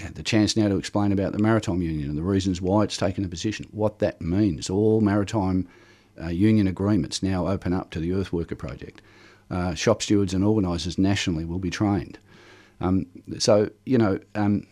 had 0.00 0.16
the 0.16 0.22
chance 0.24 0.56
now 0.56 0.68
to 0.68 0.76
explain 0.76 1.12
about 1.12 1.32
the 1.32 1.38
Maritime 1.38 1.82
Union 1.82 2.08
and 2.08 2.18
the 2.18 2.22
reasons 2.22 2.60
why 2.60 2.82
it's 2.82 2.96
taken 2.96 3.24
a 3.24 3.28
position, 3.28 3.68
what 3.70 4.00
that 4.00 4.20
means. 4.20 4.68
All 4.68 5.00
maritime 5.00 5.68
uh, 6.20 6.28
union 6.28 6.66
agreements 6.66 7.22
now 7.22 7.46
open 7.46 7.72
up 7.72 7.90
to 7.90 8.00
the 8.00 8.10
Earthworker 8.10 8.56
Project. 8.56 9.00
Uh, 9.50 9.74
shop 9.74 10.02
stewards 10.02 10.34
and 10.34 10.44
organisers 10.44 10.98
nationally 10.98 11.44
will 11.44 11.58
be 11.58 11.70
trained. 11.70 12.18
Um, 12.80 13.06
so, 13.38 13.70
you 13.84 13.96
know, 13.96 14.18
um, 14.34 14.66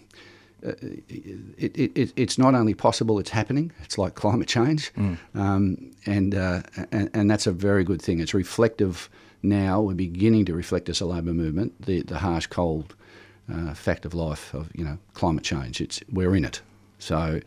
uh, 0.66 0.72
it, 1.08 1.76
it, 1.76 1.92
it, 1.96 2.12
it's 2.16 2.38
not 2.38 2.54
only 2.54 2.74
possible, 2.74 3.18
it's 3.18 3.30
happening. 3.30 3.70
It's 3.82 3.98
like 3.98 4.14
climate 4.24 4.48
change. 4.48 4.92
Um, 5.34 5.92
and, 6.06 6.34
uh, 6.34 6.62
and, 6.90 7.10
and 7.14 7.30
that's 7.30 7.46
a 7.46 7.52
very 7.52 7.84
good 7.84 8.02
thing. 8.02 8.20
It's 8.20 8.34
reflective 8.34 9.08
now. 9.42 9.80
We're 9.80 9.94
beginning 9.94 10.44
to 10.46 10.54
reflect 10.54 10.88
as 10.88 11.00
a 11.00 11.06
labour 11.06 11.32
movement 11.32 11.80
the, 11.80 12.02
the 12.02 12.18
harsh, 12.18 12.46
cold 12.46 12.94
uh, 13.52 13.74
fact 13.74 14.04
of 14.04 14.14
life 14.14 14.52
of, 14.54 14.70
you 14.74 14.84
know, 14.84 14.98
climate 15.12 15.44
change. 15.44 15.80
It's, 15.80 16.00
we're 16.10 16.34
in 16.34 16.44
it. 16.44 16.62
So, 16.98 17.40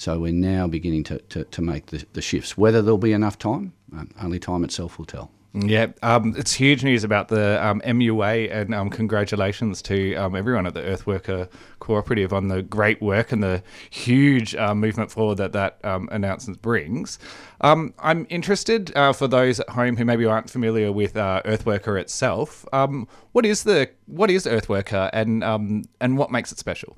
so 0.00 0.18
we're 0.18 0.32
now 0.32 0.66
beginning 0.66 1.04
to, 1.04 1.18
to, 1.18 1.44
to 1.44 1.60
make 1.60 1.86
the, 1.86 2.02
the 2.14 2.22
shifts. 2.22 2.56
Whether 2.56 2.80
there'll 2.80 2.96
be 2.96 3.12
enough 3.12 3.38
time, 3.38 3.74
um, 3.92 4.08
only 4.22 4.38
time 4.38 4.64
itself 4.64 4.96
will 4.96 5.04
tell. 5.04 5.30
Yeah, 5.52 5.88
um, 6.02 6.34
it's 6.38 6.54
huge 6.54 6.82
news 6.82 7.04
about 7.04 7.28
the 7.28 7.62
um, 7.62 7.82
MUA, 7.82 8.50
and 8.50 8.74
um, 8.74 8.88
congratulations 8.88 9.82
to 9.82 10.14
um, 10.14 10.34
everyone 10.34 10.64
at 10.64 10.72
the 10.72 10.80
Earthworker 10.80 11.50
Cooperative 11.80 12.32
on 12.32 12.48
the 12.48 12.62
great 12.62 13.02
work 13.02 13.30
and 13.30 13.42
the 13.42 13.62
huge 13.90 14.54
uh, 14.54 14.74
movement 14.74 15.10
forward 15.10 15.34
that 15.34 15.52
that 15.52 15.84
um, 15.84 16.08
announcement 16.12 16.62
brings. 16.62 17.18
Um, 17.60 17.92
I'm 17.98 18.26
interested 18.30 18.96
uh, 18.96 19.12
for 19.12 19.28
those 19.28 19.60
at 19.60 19.68
home 19.68 19.98
who 19.98 20.06
maybe 20.06 20.24
aren't 20.24 20.48
familiar 20.48 20.92
with 20.92 21.14
uh, 21.14 21.42
Earthworker 21.44 22.00
itself. 22.00 22.64
Um, 22.72 23.06
what 23.32 23.44
is 23.44 23.64
the 23.64 23.90
what 24.06 24.30
is 24.30 24.46
Earthworker, 24.46 25.10
and 25.12 25.44
um, 25.44 25.84
and 26.00 26.16
what 26.16 26.30
makes 26.30 26.52
it 26.52 26.58
special? 26.58 26.96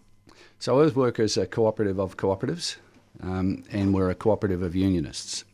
So 0.62 0.76
Earthworker 0.76 1.25
is 1.25 1.37
a 1.37 1.44
cooperative 1.44 1.99
of 1.99 2.16
cooperatives, 2.16 2.76
um, 3.23 3.64
and 3.71 3.95
we're 3.95 4.11
a 4.11 4.14
cooperative 4.14 4.62
of 4.62 4.75
unionists. 4.75 5.45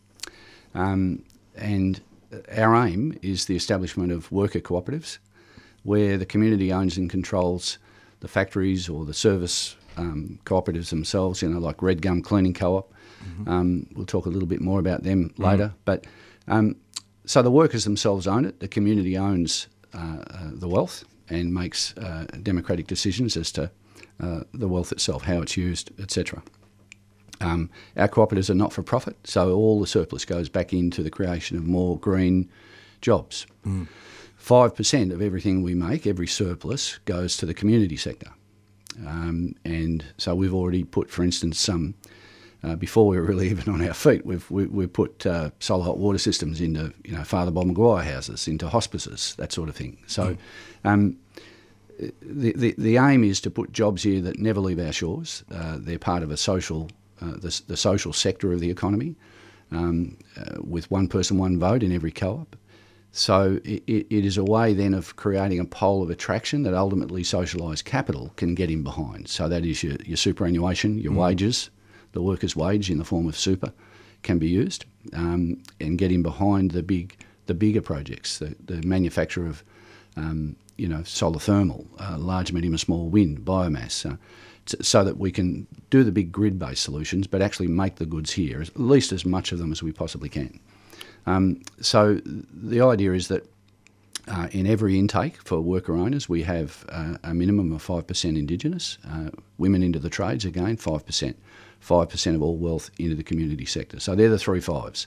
Um, 0.75 1.25
and 1.57 2.01
our 2.57 2.75
aim 2.87 3.19
is 3.23 3.47
the 3.47 3.57
establishment 3.57 4.13
of 4.13 4.31
worker 4.31 4.61
cooperatives, 4.61 5.19
where 5.83 6.17
the 6.17 6.27
community 6.27 6.73
owns 6.73 6.97
and 6.97 7.09
controls 7.11 7.79
the 8.21 8.29
factories 8.29 8.89
or 8.89 9.05
the 9.05 9.15
service 9.15 9.77
um, 9.97 10.39
cooperatives 10.45 10.91
themselves. 10.91 11.43
You 11.43 11.49
know, 11.49 11.59
like 11.59 11.83
Red 11.83 12.03
Gum 12.03 12.23
Cleaning 12.23 12.55
Co-op. 12.55 12.93
Um, 13.49 13.87
we'll 13.95 14.07
talk 14.07 14.27
a 14.27 14.29
little 14.29 14.49
bit 14.49 14.61
more 14.61 14.79
about 14.79 15.03
them 15.03 15.33
later. 15.39 15.75
But 15.85 16.07
um, 16.47 16.77
so 17.25 17.43
the 17.43 17.51
workers 17.51 17.85
themselves 17.85 18.27
own 18.27 18.45
it. 18.45 18.61
The 18.61 18.69
community 18.69 19.17
owns 19.19 19.67
uh, 19.95 20.23
uh, 20.31 20.51
the 20.53 20.69
wealth 20.69 21.05
and 21.29 21.53
makes 21.53 21.97
uh, 21.97 22.27
democratic 22.43 22.87
decisions 22.87 23.37
as 23.37 23.53
to 23.53 23.71
uh, 24.21 24.41
the 24.55 24.69
wealth 24.69 24.93
itself, 24.93 25.25
how 25.25 25.43
it's 25.43 25.57
used, 25.57 25.91
etc. 26.01 26.43
Um, 27.41 27.71
our 27.97 28.09
cooperatives 28.09 28.51
are 28.51 28.55
not 28.55 28.73
for 28.73 28.83
profit, 28.83 29.17
so 29.25 29.55
all 29.55 29.81
the 29.81 29.87
surplus 29.87 30.25
goes 30.25 30.49
back 30.49 30.73
into 30.73 31.03
the 31.03 31.11
creation 31.11 31.57
of 31.57 31.67
more 31.67 31.99
green 31.99 32.49
jobs. 33.01 33.47
5% 34.43 35.13
of 35.13 35.23
everything 35.23 35.63
we 35.63 35.75
make, 35.75 36.07
every 36.07 36.27
surplus, 36.27 36.99
goes 37.05 37.37
to 37.37 37.47
the 37.47 37.55
community 37.55 37.97
sector. 37.97 38.31
Um, 39.07 39.55
and 39.65 40.05
so 40.17 40.35
we've 40.35 40.55
already 40.55 40.85
put, 40.85 41.11
for 41.11 41.23
instance, 41.23 41.59
some, 41.59 41.95
uh, 42.65 42.75
before 42.77 43.07
we 43.07 43.17
were 43.17 43.25
really 43.25 43.49
even 43.51 43.73
on 43.73 43.87
our 43.87 43.95
feet, 43.95 44.25
we've, 44.25 44.51
we, 44.51 44.67
we've 44.67 44.93
put 44.93 45.27
uh, 45.27 45.51
solar 45.61 45.85
hot 45.85 45.99
water 45.99 46.19
systems 46.19 46.61
into, 46.61 46.93
you 47.05 47.13
know, 47.13 47.25
Father 47.25 47.51
Bob 47.51 47.67
Maguire 47.67 48.05
houses, 48.05 48.49
into 48.49 48.69
hospices, 48.69 49.35
that 49.39 49.53
sort 49.53 49.69
of 49.69 49.77
thing. 49.77 49.99
So 50.07 50.37
um, 50.85 51.19
the, 52.23 52.53
the, 52.53 52.75
the 52.79 52.97
aim 52.97 53.25
is 53.25 53.41
to 53.43 53.51
put 53.51 53.73
jobs 53.73 54.03
here 54.03 54.21
that 54.23 54.39
never 54.39 54.61
leave 54.61 54.79
our 54.79 54.93
shores. 54.93 55.45
Uh, 55.51 55.77
they're 55.79 55.99
part 55.99 56.23
of 56.23 56.31
a 56.31 56.37
social, 56.37 56.89
uh, 57.21 57.33
the, 57.33 57.63
the 57.67 57.77
social 57.77 58.13
sector 58.13 58.53
of 58.53 58.61
the 58.61 58.71
economy, 58.71 59.17
um, 59.71 60.17
uh, 60.37 60.61
with 60.61 60.91
one 60.91 61.09
person, 61.09 61.39
one 61.39 61.59
vote 61.59 61.83
in 61.83 61.93
every 61.93 62.13
co-op. 62.13 62.57
So 63.11 63.59
it, 63.65 63.83
it 63.87 64.25
is 64.25 64.37
a 64.37 64.45
way 64.45 64.75
then 64.75 64.95
of 64.95 65.17
creating 65.17 65.61
a 65.61 65.65
pole 65.65 66.03
of 66.03 66.11
attraction 66.11 66.63
that 66.65 66.75
ultimately 66.75 67.23
socialised 67.23 67.85
capital 67.85 68.33
can 68.37 68.55
get 68.55 68.71
in 68.71 68.83
behind. 68.83 69.29
So 69.29 69.49
that 69.49 69.65
is 69.65 69.83
your, 69.83 69.97
your 70.05 70.17
superannuation, 70.17 70.99
your 70.99 71.15
wages, 71.15 71.71
the 72.13 72.23
worker's 72.23 72.55
wage 72.55 72.91
in 72.91 72.99
the 72.99 73.05
form 73.05 73.27
of 73.29 73.37
super 73.37 73.73
can 74.23 74.39
be 74.39 74.49
used, 74.49 74.85
um, 75.13 75.63
and 75.81 75.99
get 75.99 76.13
in 76.13 76.23
behind 76.23 76.73
the 76.73 76.83
big 76.83 77.17
the 77.49 77.55
bigger 77.55 77.83
projects, 77.83 78.39
the, 78.39 78.55
the 78.65 78.81
manufacture 78.87 79.47
of 79.47 79.65
um, 80.17 80.55
you 80.77 80.87
know 80.87 81.03
solar 81.03 81.41
thermal, 81.41 81.87
uh, 81.99 82.17
large, 82.17 82.53
medium, 82.53 82.73
and 82.73 82.81
small 82.81 83.09
wind, 83.09 83.41
biomass. 83.41 84.09
Uh, 84.11 84.17
t- 84.67 84.77
so 84.81 85.03
that 85.03 85.19
we 85.19 85.33
can 85.33 85.67
do 85.91 86.05
the 86.05 86.13
big 86.13 86.31
grid-based 86.31 86.83
solutions, 86.83 87.27
but 87.27 87.43
actually 87.43 87.67
make 87.67 87.97
the 87.97 88.07
goods 88.07 88.33
here, 88.33 88.63
at 88.63 88.79
least 88.79 89.11
as 89.13 89.25
much 89.25 89.51
of 89.51 89.59
them 89.59 89.73
as 89.73 89.83
we 89.83 89.91
possibly 89.91 90.29
can. 90.29 90.61
Um, 91.27 91.61
so 91.81 92.21
the 92.25 92.81
idea 92.81 93.13
is 93.13 93.29
that 93.29 93.45
uh, 94.29 94.49
in 94.53 94.67
every 94.67 94.99
intake 94.99 95.37
for 95.43 95.61
worker 95.61 95.95
owners, 95.95 96.29
we 96.29 96.43
have 96.43 96.85
uh, 96.91 97.17
a 97.25 97.35
minimum 97.35 97.73
of 97.73 97.85
5% 97.85 98.25
Indigenous. 98.25 98.99
Uh, 99.09 99.31
women 99.57 99.83
into 99.83 99.99
the 99.99 100.11
trades, 100.11 100.45
again, 100.45 100.77
5%. 100.77 101.35
5% 101.87 102.35
of 102.35 102.43
all 102.43 102.57
wealth 102.57 102.91
into 102.99 103.15
the 103.15 103.23
community 103.23 103.65
sector. 103.65 104.01
So 104.01 104.15
they're 104.15 104.29
the 104.29 104.39
three 104.39 104.61
fives. 104.61 105.07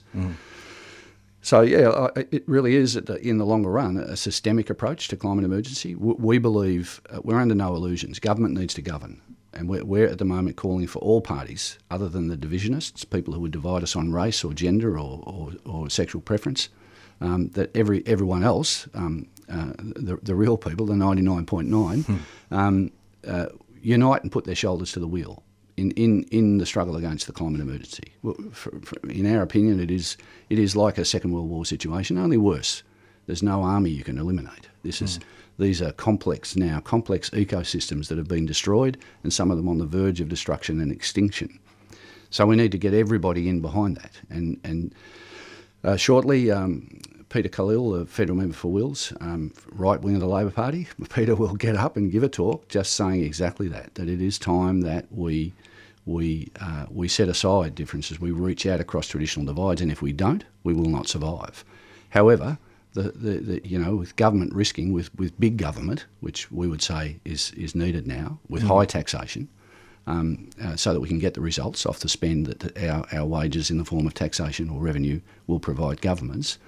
So, 1.44 1.62
yeah, 1.62 2.08
it 2.30 2.44
really 2.46 2.76
is, 2.76 2.94
in 2.94 3.38
the 3.38 3.44
longer 3.44 3.68
run, 3.68 3.96
a 3.96 4.16
systemic 4.16 4.70
approach 4.70 5.08
to 5.08 5.16
climate 5.16 5.44
emergency. 5.44 5.96
We 5.96 6.38
believe, 6.38 7.00
uh, 7.10 7.20
we're 7.24 7.40
under 7.40 7.56
no 7.56 7.74
illusions, 7.74 8.20
government 8.20 8.54
needs 8.54 8.74
to 8.74 8.82
govern. 8.82 9.20
And 9.52 9.68
we're, 9.68 10.06
at 10.06 10.18
the 10.18 10.24
moment 10.24 10.56
calling 10.56 10.86
for 10.86 11.00
all 11.00 11.20
parties, 11.20 11.78
other 11.90 12.08
than 12.08 12.28
the 12.28 12.36
divisionists, 12.36 13.08
people 13.10 13.34
who 13.34 13.40
would 13.40 13.50
divide 13.50 13.82
us 13.82 13.96
on 13.96 14.12
race 14.12 14.44
or 14.44 14.54
gender 14.54 14.96
or, 14.96 15.20
or, 15.26 15.50
or 15.66 15.90
sexual 15.90 16.22
preference, 16.22 16.68
um, 17.20 17.48
that 17.50 17.76
every 17.76 18.06
everyone 18.06 18.44
else, 18.44 18.88
um, 18.94 19.26
uh, 19.48 19.72
the, 19.78 20.18
the 20.22 20.34
real 20.34 20.56
people, 20.56 20.86
the 20.86 20.94
99.9, 20.94 22.20
um, 22.50 22.92
uh, 23.26 23.46
unite 23.82 24.22
and 24.22 24.32
put 24.32 24.44
their 24.44 24.54
shoulders 24.54 24.92
to 24.92 25.00
the 25.00 25.08
wheel 25.08 25.42
in, 25.76 25.90
in, 25.92 26.24
in 26.24 26.58
the 26.58 26.66
struggle 26.66 26.96
against 26.96 27.26
the 27.26 27.32
climate 27.32 27.60
emergency. 27.60 28.12
Well, 28.22 28.36
for, 28.52 28.78
for, 28.80 28.96
in 29.08 29.26
our 29.34 29.42
opinion, 29.42 29.80
it 29.80 29.90
is, 29.90 30.16
it 30.50 30.58
is 30.58 30.76
like 30.76 30.98
a 30.98 31.04
Second 31.04 31.32
World 31.32 31.48
War 31.48 31.64
situation, 31.64 32.18
only 32.18 32.36
worse. 32.36 32.82
There's 33.26 33.42
no 33.42 33.62
army 33.62 33.90
you 33.90 34.04
can 34.04 34.18
eliminate. 34.18 34.68
This 34.82 35.00
is, 35.00 35.20
these 35.58 35.80
are 35.80 35.92
complex 35.92 36.56
now, 36.56 36.80
complex 36.80 37.30
ecosystems 37.30 38.08
that 38.08 38.18
have 38.18 38.28
been 38.28 38.46
destroyed, 38.46 38.98
and 39.22 39.32
some 39.32 39.50
of 39.50 39.56
them 39.56 39.68
on 39.68 39.78
the 39.78 39.86
verge 39.86 40.20
of 40.20 40.28
destruction 40.28 40.80
and 40.80 40.90
extinction. 40.90 41.58
So 42.30 42.46
we 42.46 42.56
need 42.56 42.72
to 42.72 42.78
get 42.78 42.94
everybody 42.94 43.48
in 43.48 43.60
behind 43.60 43.96
that. 43.96 44.20
And, 44.28 44.58
and 44.64 44.94
uh, 45.84 45.96
shortly, 45.96 46.50
um, 46.50 47.00
Peter 47.32 47.48
Khalil, 47.48 47.92
the 47.92 48.04
federal 48.04 48.36
member 48.36 48.54
for 48.54 48.70
Wills, 48.70 49.10
um, 49.20 49.52
right 49.70 49.98
wing 50.02 50.16
of 50.16 50.20
the 50.20 50.26
Labor 50.26 50.50
Party, 50.50 50.86
Peter 51.14 51.34
will 51.34 51.54
get 51.54 51.76
up 51.76 51.96
and 51.96 52.12
give 52.12 52.22
a 52.22 52.28
talk 52.28 52.68
just 52.68 52.92
saying 52.92 53.24
exactly 53.24 53.68
that, 53.68 53.94
that 53.94 54.06
it 54.06 54.20
is 54.20 54.38
time 54.38 54.82
that 54.82 55.06
we, 55.10 55.54
we, 56.04 56.50
uh, 56.60 56.84
we 56.90 57.08
set 57.08 57.30
aside 57.30 57.74
differences, 57.74 58.20
we 58.20 58.32
reach 58.32 58.66
out 58.66 58.80
across 58.80 59.08
traditional 59.08 59.46
divides, 59.46 59.80
and 59.80 59.90
if 59.90 60.02
we 60.02 60.12
don't, 60.12 60.44
we 60.62 60.74
will 60.74 60.90
not 60.90 61.08
survive. 61.08 61.64
However, 62.10 62.58
the, 62.92 63.04
the, 63.12 63.38
the, 63.38 63.66
you 63.66 63.78
know, 63.78 63.96
with 63.96 64.14
government 64.16 64.54
risking, 64.54 64.92
with, 64.92 65.14
with 65.14 65.40
big 65.40 65.56
government, 65.56 66.04
which 66.20 66.52
we 66.52 66.68
would 66.68 66.82
say 66.82 67.18
is, 67.24 67.52
is 67.52 67.74
needed 67.74 68.06
now, 68.06 68.40
with 68.50 68.62
high 68.62 68.84
taxation, 68.84 69.48
um, 70.06 70.50
uh, 70.62 70.76
so 70.76 70.92
that 70.92 71.00
we 71.00 71.08
can 71.08 71.18
get 71.18 71.32
the 71.32 71.40
results 71.40 71.86
off 71.86 72.00
the 72.00 72.10
spend 72.10 72.46
that 72.46 72.76
our, 72.84 73.06
our 73.12 73.24
wages 73.24 73.70
in 73.70 73.78
the 73.78 73.86
form 73.86 74.06
of 74.06 74.12
taxation 74.12 74.68
or 74.68 74.80
revenue 74.80 75.20
will 75.46 75.60
provide 75.60 76.02
governments. 76.02 76.58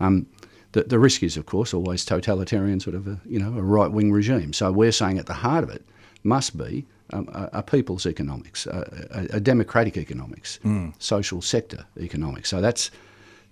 Um, 0.00 0.26
the, 0.72 0.82
the 0.82 0.98
risk 0.98 1.22
is, 1.22 1.36
of 1.36 1.46
course, 1.46 1.72
always 1.72 2.04
totalitarian 2.04 2.80
sort 2.80 2.96
of 2.96 3.06
a, 3.06 3.20
you 3.26 3.38
know, 3.38 3.58
a 3.58 3.62
right-wing 3.62 4.12
regime. 4.12 4.52
So 4.52 4.70
we're 4.70 4.92
saying 4.92 5.18
at 5.18 5.26
the 5.26 5.34
heart 5.34 5.64
of 5.64 5.70
it 5.70 5.82
must 6.22 6.56
be 6.56 6.86
um, 7.12 7.28
a, 7.32 7.48
a 7.52 7.62
people's 7.62 8.04
economics, 8.06 8.66
a, 8.66 9.28
a, 9.32 9.36
a 9.36 9.40
democratic 9.40 9.96
economics, 9.96 10.58
social 10.98 11.40
sector 11.40 11.86
economics. 11.98 12.48
So 12.48 12.60
that's, 12.60 12.90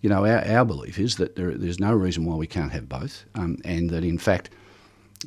you 0.03 0.11
know, 0.11 0.27
our, 0.27 0.45
our 0.47 0.65
belief 0.65 0.99
is 0.99 1.17
that 1.17 1.37
there, 1.37 1.53
there's 1.53 1.81
no 1.81 1.95
reason 1.95 2.27
why 2.27 2.37
we 2.37 2.47
can't 2.47 2.73
have 2.73 2.89
both, 2.89 3.25
um, 3.35 3.57
and 3.65 3.89
that 3.91 4.05
in 4.05 4.19
fact, 4.19 4.51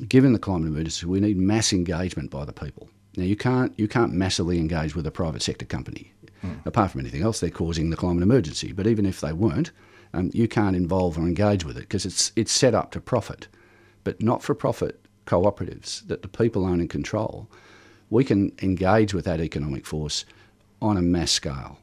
given 0.08 0.32
the 0.32 0.38
climate 0.38 0.68
emergency, 0.68 1.06
we 1.06 1.20
need 1.20 1.36
mass 1.36 1.72
engagement 1.72 2.30
by 2.30 2.44
the 2.44 2.52
people. 2.52 2.88
Now 3.16 3.24
you 3.24 3.36
can't 3.36 3.76
you 3.76 3.88
can't 3.88 4.12
massively 4.12 4.58
engage 4.58 4.94
with 4.94 5.06
a 5.06 5.10
private 5.10 5.42
sector 5.42 5.66
company. 5.66 6.12
Apart 6.64 6.92
from 6.92 7.00
anything 7.00 7.22
else, 7.22 7.40
they're 7.40 7.50
causing 7.50 7.90
the 7.90 7.96
climate 7.96 8.22
emergency. 8.22 8.72
But 8.72 8.86
even 8.86 9.04
if 9.04 9.20
they 9.20 9.32
weren't, 9.32 9.72
um, 10.12 10.30
you 10.32 10.48
can't 10.48 10.76
involve 10.76 11.18
or 11.18 11.22
engage 11.22 11.64
with 11.64 11.76
it 11.76 11.82
because 11.82 12.04
it's 12.04 12.32
it's 12.36 12.52
set 12.52 12.74
up 12.74 12.90
to 12.92 13.00
profit, 13.00 13.48
but 14.04 14.22
not 14.22 14.42
for 14.42 14.54
profit 14.54 15.00
cooperatives 15.26 16.06
that 16.08 16.22
the 16.22 16.28
people 16.28 16.64
own 16.66 16.80
and 16.80 16.90
control. 16.90 17.48
We 18.08 18.24
can 18.24 18.52
engage 18.60 19.14
with 19.14 19.24
that 19.26 19.40
economic 19.40 19.86
force 19.86 20.24
on 20.82 20.96
a 20.96 21.02
mass 21.02 21.30
scale. 21.30 21.78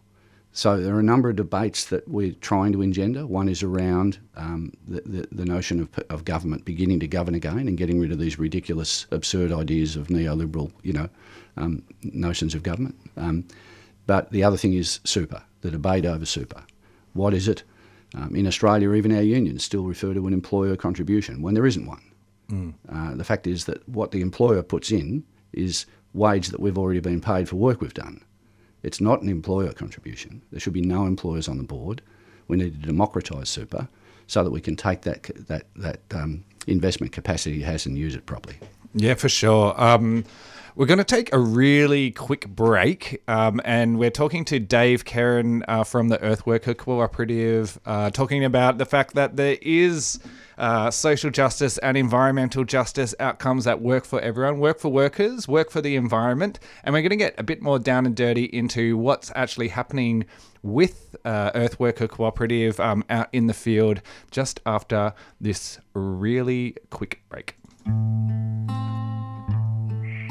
So 0.51 0.81
there 0.81 0.95
are 0.95 0.99
a 0.99 1.03
number 1.03 1.29
of 1.29 1.35
debates 1.35 1.85
that 1.85 2.07
we're 2.07 2.33
trying 2.33 2.73
to 2.73 2.81
engender. 2.81 3.27
One 3.27 3.47
is 3.47 3.61
around 3.61 4.17
um, 4.35 4.73
the, 4.87 5.01
the, 5.05 5.27
the 5.31 5.45
notion 5.45 5.79
of, 5.79 5.89
of 6.09 6.25
government 6.25 6.65
beginning 6.65 6.99
to 7.01 7.07
govern 7.07 7.35
again 7.35 7.59
and 7.59 7.77
getting 7.77 7.99
rid 7.99 8.11
of 8.11 8.17
these 8.17 8.39
ridiculous, 8.39 9.05
absurd 9.11 9.51
ideas 9.51 9.95
of 9.95 10.07
neoliberal, 10.07 10.71
you 10.81 10.93
know, 10.93 11.09
um, 11.57 11.83
notions 12.01 12.55
of 12.55 12.63
government. 12.63 12.95
Um, 13.17 13.45
but 14.07 14.31
the 14.31 14.43
other 14.43 14.57
thing 14.57 14.73
is 14.73 14.99
super, 15.03 15.43
the 15.61 15.69
debate 15.69 16.07
over 16.07 16.25
super. 16.25 16.63
What 17.13 17.35
is 17.35 17.47
it? 17.47 17.61
Um, 18.15 18.35
in 18.35 18.47
Australia, 18.47 18.93
even 18.93 19.15
our 19.15 19.21
unions 19.21 19.63
still 19.63 19.83
refer 19.83 20.13
to 20.13 20.27
an 20.27 20.33
employer 20.33 20.75
contribution 20.75 21.41
when 21.41 21.53
there 21.53 21.65
isn't 21.65 21.85
one. 21.85 22.01
Uh, 22.89 23.13
the 23.15 23.25
fact 23.25 23.45
is 23.45 23.65
that 23.65 23.87
what 23.89 24.11
the 24.11 24.21
employer 24.21 24.63
puts 24.63 24.91
in 24.91 25.25
is 25.51 25.85
wage 26.13 26.47
that 26.47 26.61
we've 26.61 26.77
already 26.77 27.01
been 27.01 27.19
paid 27.19 27.49
for 27.49 27.57
work 27.57 27.81
we've 27.81 27.93
done. 27.93 28.23
It's 28.83 29.01
not 29.01 29.21
an 29.21 29.27
employer 29.27 29.73
contribution. 29.73 30.41
There 30.51 30.59
should 30.59 30.73
be 30.73 30.81
no 30.81 31.05
employers 31.05 31.49
on 31.49 31.57
the 31.57 31.63
board. 31.65 32.01
We 32.47 32.55
need 32.55 32.81
to 32.81 32.87
democratise 32.87 33.49
super 33.49 33.89
so 34.27 34.43
that 34.43 34.51
we 34.51 34.61
can 34.61 34.75
take 34.75 35.01
that 35.01 35.23
that 35.47 35.65
that 35.75 35.99
um, 36.11 36.45
investment 36.67 37.11
capacity 37.11 37.61
it 37.61 37.65
has 37.65 37.85
and 37.85 37.97
use 37.97 38.15
it 38.15 38.25
properly. 38.25 38.57
Yeah, 38.93 39.15
for 39.15 39.29
sure. 39.29 39.73
Um, 39.81 40.23
we're 40.77 40.85
going 40.85 40.99
to 40.99 41.03
take 41.03 41.33
a 41.33 41.39
really 41.39 42.11
quick 42.11 42.47
break, 42.47 43.23
um, 43.27 43.59
and 43.65 43.97
we're 43.97 44.11
talking 44.11 44.45
to 44.45 44.59
Dave 44.59 45.05
Kerin 45.05 45.63
uh, 45.67 45.83
from 45.83 46.09
the 46.09 46.19
Earthworker 46.19 46.77
Cooperative, 46.77 47.79
uh, 47.87 48.11
talking 48.11 48.45
about 48.45 48.77
the 48.77 48.85
fact 48.85 49.15
that 49.15 49.37
there 49.37 49.57
is 49.63 50.19
uh, 50.59 50.91
social 50.91 51.31
justice 51.31 51.79
and 51.79 51.97
environmental 51.97 52.63
justice 52.63 53.15
outcomes 53.19 53.63
that 53.63 53.81
work 53.81 54.05
for 54.05 54.21
everyone, 54.21 54.59
work 54.59 54.79
for 54.79 54.89
workers, 54.89 55.47
work 55.47 55.71
for 55.71 55.81
the 55.81 55.95
environment, 55.95 56.59
and 56.83 56.93
we're 56.93 57.01
going 57.01 57.09
to 57.09 57.15
get 57.15 57.33
a 57.39 57.43
bit 57.43 57.59
more 57.59 57.79
down 57.79 58.05
and 58.05 58.15
dirty 58.15 58.45
into 58.45 58.95
what's 58.95 59.31
actually 59.35 59.69
happening 59.69 60.25
with 60.61 61.15
uh, 61.25 61.49
Earthworker 61.53 62.07
Cooperative 62.07 62.79
um, 62.79 63.03
out 63.09 63.29
in 63.33 63.47
the 63.47 63.53
field 63.55 64.03
just 64.29 64.59
after 64.63 65.15
this 65.41 65.79
really 65.95 66.75
quick 66.91 67.23
break. 67.29 67.55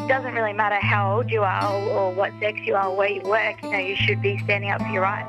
It 0.07 0.11
doesn't 0.11 0.35
really 0.35 0.53
matter 0.53 0.79
how 0.81 1.17
old 1.17 1.33
you 1.33 1.43
are 1.43 1.65
or, 1.65 1.91
or 1.91 2.15
what 2.15 2.31
sex 2.39 2.61
you 2.63 2.77
are 2.77 2.87
or 2.87 2.97
where 2.97 3.09
you 3.11 3.23
work, 3.23 3.61
you 3.61 3.73
know, 3.73 3.79
you 3.79 3.97
should 3.97 4.23
be 4.23 4.39
standing 4.45 4.71
up 4.71 4.81
for 4.81 4.87
your 4.87 5.03
rights. 5.03 5.29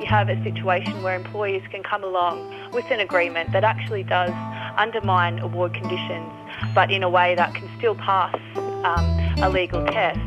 you 0.00 0.06
have 0.06 0.28
a 0.28 0.40
situation 0.44 1.02
where 1.02 1.16
employers 1.16 1.64
can 1.72 1.82
come 1.82 2.04
along 2.04 2.70
with 2.70 2.88
an 2.92 3.00
agreement 3.00 3.50
that 3.50 3.64
actually 3.64 4.04
does 4.04 4.30
undermine 4.78 5.40
award 5.40 5.74
conditions, 5.74 6.30
but 6.76 6.92
in 6.92 7.02
a 7.02 7.10
way 7.10 7.34
that 7.34 7.52
can 7.56 7.68
still 7.76 7.96
pass 7.96 8.36
um, 8.84 9.42
a 9.42 9.50
legal 9.50 9.84
test. 9.86 10.20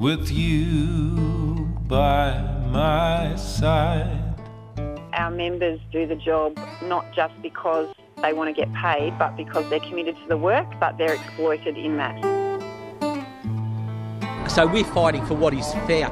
with 0.00 0.32
you 0.32 1.70
by 1.86 2.40
my 2.72 3.36
side. 3.36 4.34
our 5.12 5.30
members 5.30 5.78
do 5.92 6.08
the 6.08 6.16
job 6.16 6.58
not 6.82 7.04
just 7.14 7.40
because 7.40 7.86
they 8.22 8.32
want 8.32 8.54
to 8.54 8.54
get 8.54 8.72
paid, 8.72 9.18
but 9.18 9.36
because 9.36 9.68
they're 9.68 9.80
committed 9.80 10.16
to 10.16 10.28
the 10.28 10.36
work, 10.36 10.68
but 10.78 10.96
they're 10.96 11.14
exploited 11.14 11.76
in 11.76 11.96
that. 11.96 12.16
So 14.48 14.64
we're 14.66 14.84
fighting 14.84 15.26
for 15.26 15.34
what 15.34 15.52
is 15.54 15.72
fair. 15.88 16.08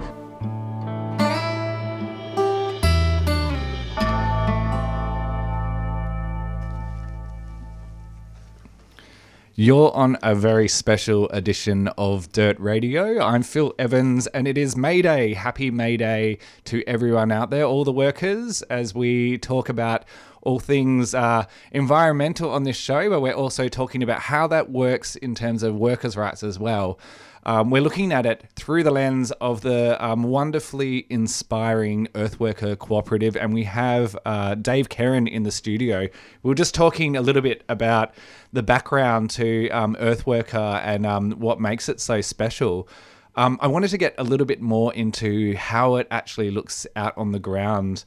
You're 9.55 9.95
on 9.95 10.17
a 10.23 10.35
very 10.35 10.69
special 10.69 11.29
edition 11.29 11.89
of 11.99 12.33
Dirt 12.33 12.59
Radio. 12.59 13.21
I'm 13.23 13.43
Phil 13.43 13.75
Evans, 13.79 14.27
and 14.29 14.49
it 14.49 14.57
is 14.57 14.75
May 14.75 15.03
Day. 15.03 15.35
Happy 15.35 15.71
May 15.71 15.99
Day 15.99 16.39
to 16.65 16.83
everyone 16.87 17.31
out 17.31 17.51
there, 17.51 17.65
all 17.65 17.85
the 17.85 17.93
workers, 17.93 18.63
as 18.63 18.95
we 18.95 19.37
talk 19.37 19.69
about 19.69 20.07
all 20.43 20.59
things 20.59 21.15
uh, 21.15 21.45
environmental 21.73 22.51
on 22.51 22.65
this 22.65 22.77
show, 22.77 23.09
but 23.11 23.21
we're 23.21 23.33
also 23.33 23.69
talking 23.69 24.03
about 24.03 24.21
how 24.21 24.47
that 24.49 24.71
works 24.71 25.17
in 25.17 25.35
terms 25.35 25.63
of 25.63 25.77
workers' 25.77 26.17
rights 26.17 26.43
as 26.43 26.59
well. 26.59 26.99
Um, 27.45 27.71
we're 27.71 27.83
looking 27.83 28.13
at 28.13 28.27
it 28.27 28.45
through 28.55 28.83
the 28.83 28.91
lens 28.91 29.31
of 29.41 29.63
the 29.63 30.03
um, 30.05 30.25
wonderfully 30.25 31.07
inspiring 31.09 32.07
Earthworker 32.15 32.79
Cooperative, 32.79 33.35
and 33.35 33.55
we 33.55 33.65
have 33.65 34.17
uh, 34.27 34.55
Dave 34.57 34.91
Kerin 34.91 35.27
in 35.27 35.43
the 35.43 35.51
studio. 35.51 36.09
We 36.43 36.53
are 36.53 36.55
just 36.55 36.75
talking 36.75 37.17
a 37.17 37.23
little 37.23 37.41
bit 37.41 37.65
about 37.69 38.15
the 38.53 38.63
background 38.63 39.31
to 39.31 39.71
um, 39.71 39.97
Earthworker 40.01 40.81
and 40.85 41.07
um, 41.07 41.33
what 41.33 41.61
makes 41.61 41.89
it 41.89 41.99
so 42.01 42.21
special. 42.21 42.89
Um, 43.37 43.59
I 43.63 43.69
wanted 43.69 43.89
to 43.89 43.99
get 43.99 44.15
a 44.19 44.25
little 44.25 44.47
bit 44.47 44.61
more 44.61 44.93
into 44.93 45.57
how 45.57 45.97
it 45.97 46.09
actually 46.11 46.51
looks 46.51 46.87
out 46.95 47.17
on 47.17 47.33
the 47.33 47.39
ground. 47.39 48.05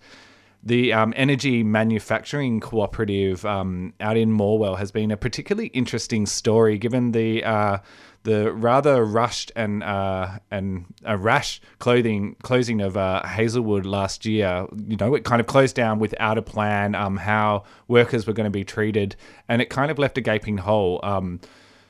The 0.65 0.93
um, 0.93 1.13
Energy 1.17 1.61
Manufacturing 1.61 2.61
Cooperative 2.61 3.45
um, 3.45 3.93
out 3.99 4.15
in 4.15 4.31
Morwell 4.31 4.77
has 4.77 4.91
been 4.91 5.11
a 5.11 5.17
particularly 5.17 5.67
interesting 5.67 6.25
story, 6.25 6.77
given 6.77 7.11
the 7.11 7.43
uh, 7.43 7.77
the 8.23 8.53
rather 8.53 9.03
rushed 9.03 9.51
and 9.57 9.83
uh, 9.83 10.39
and 10.49 10.85
a 11.03 11.17
rash 11.17 11.59
clothing 11.79 12.37
closing 12.43 12.79
of 12.79 12.95
uh, 12.95 13.27
Hazelwood 13.27 13.85
last 13.85 14.25
year. 14.25 14.65
You 14.87 14.95
know, 14.95 15.15
it 15.15 15.25
kind 15.25 15.41
of 15.41 15.47
closed 15.47 15.75
down 15.75 15.99
without 15.99 16.37
a 16.37 16.41
plan. 16.41 16.95
Um, 16.95 17.17
how 17.17 17.65
workers 17.89 18.25
were 18.25 18.33
going 18.33 18.45
to 18.45 18.49
be 18.49 18.63
treated, 18.63 19.17
and 19.49 19.61
it 19.61 19.69
kind 19.69 19.91
of 19.91 19.99
left 19.99 20.17
a 20.17 20.21
gaping 20.21 20.59
hole. 20.59 21.01
Um, 21.03 21.41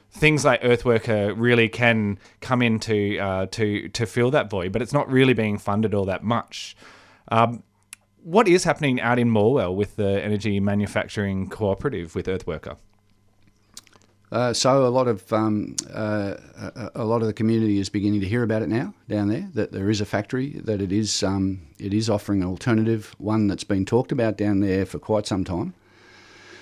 things 0.09 0.43
like 0.43 0.63
Earthworker 0.63 1.35
really 1.37 1.69
can 1.69 2.17
come 2.41 2.63
in 2.63 2.79
to 2.79 3.19
uh, 3.19 3.45
to 3.51 3.87
to 3.89 4.07
fill 4.07 4.31
that 4.31 4.49
void, 4.49 4.71
but 4.71 4.81
it's 4.81 4.93
not 4.93 5.11
really 5.11 5.33
being 5.33 5.59
funded 5.59 5.93
all 5.93 6.05
that 6.05 6.23
much. 6.23 6.75
Um, 7.31 7.61
what 8.23 8.47
is 8.47 8.63
happening 8.63 9.01
out 9.01 9.19
in 9.19 9.29
Morwell 9.29 9.75
with 9.75 9.95
the 9.95 10.23
Energy 10.23 10.59
Manufacturing 10.59 11.49
Cooperative 11.49 12.15
with 12.15 12.27
Earthworker? 12.27 12.77
Uh, 14.31 14.51
so 14.51 14.87
a 14.87 14.89
lot 14.89 15.07
of 15.07 15.31
um, 15.31 15.75
uh, 15.93 16.33
a, 16.95 17.05
lot 17.05 17.21
of 17.21 17.27
the 17.27 17.33
community 17.33 17.77
is 17.77 17.87
beginning 17.87 18.19
to 18.19 18.27
hear 18.27 18.41
about 18.41 18.63
it 18.63 18.69
now 18.69 18.91
down 19.07 19.27
there. 19.27 19.47
That 19.53 19.71
there 19.71 19.91
is 19.91 20.01
a 20.01 20.05
factory, 20.05 20.59
that 20.63 20.81
it 20.81 20.91
is 20.91 21.21
um, 21.21 21.61
it 21.77 21.93
is 21.93 22.09
offering 22.09 22.41
an 22.41 22.47
alternative, 22.47 23.13
one 23.19 23.45
that's 23.45 23.63
been 23.63 23.85
talked 23.85 24.11
about 24.11 24.35
down 24.35 24.59
there 24.59 24.87
for 24.87 24.97
quite 24.97 25.27
some 25.27 25.43
time. 25.43 25.75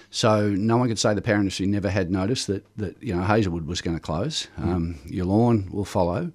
So 0.10 0.50
no 0.50 0.75
one 0.75 0.89
could 0.89 1.00
say 1.00 1.13
the 1.13 1.22
power 1.22 1.36
industry 1.36 1.65
never 1.65 1.89
had 1.89 2.12
noticed 2.12 2.48
that 2.48 2.65
that 2.75 3.01
you 3.01 3.15
know 3.15 3.24
Hazelwood 3.24 3.65
was 3.65 3.80
going 3.80 3.96
to 3.96 4.01
close. 4.01 4.50
Um, 4.58 5.00
Yallourn 5.06 5.72
will 5.72 5.86
follow, 5.86 6.34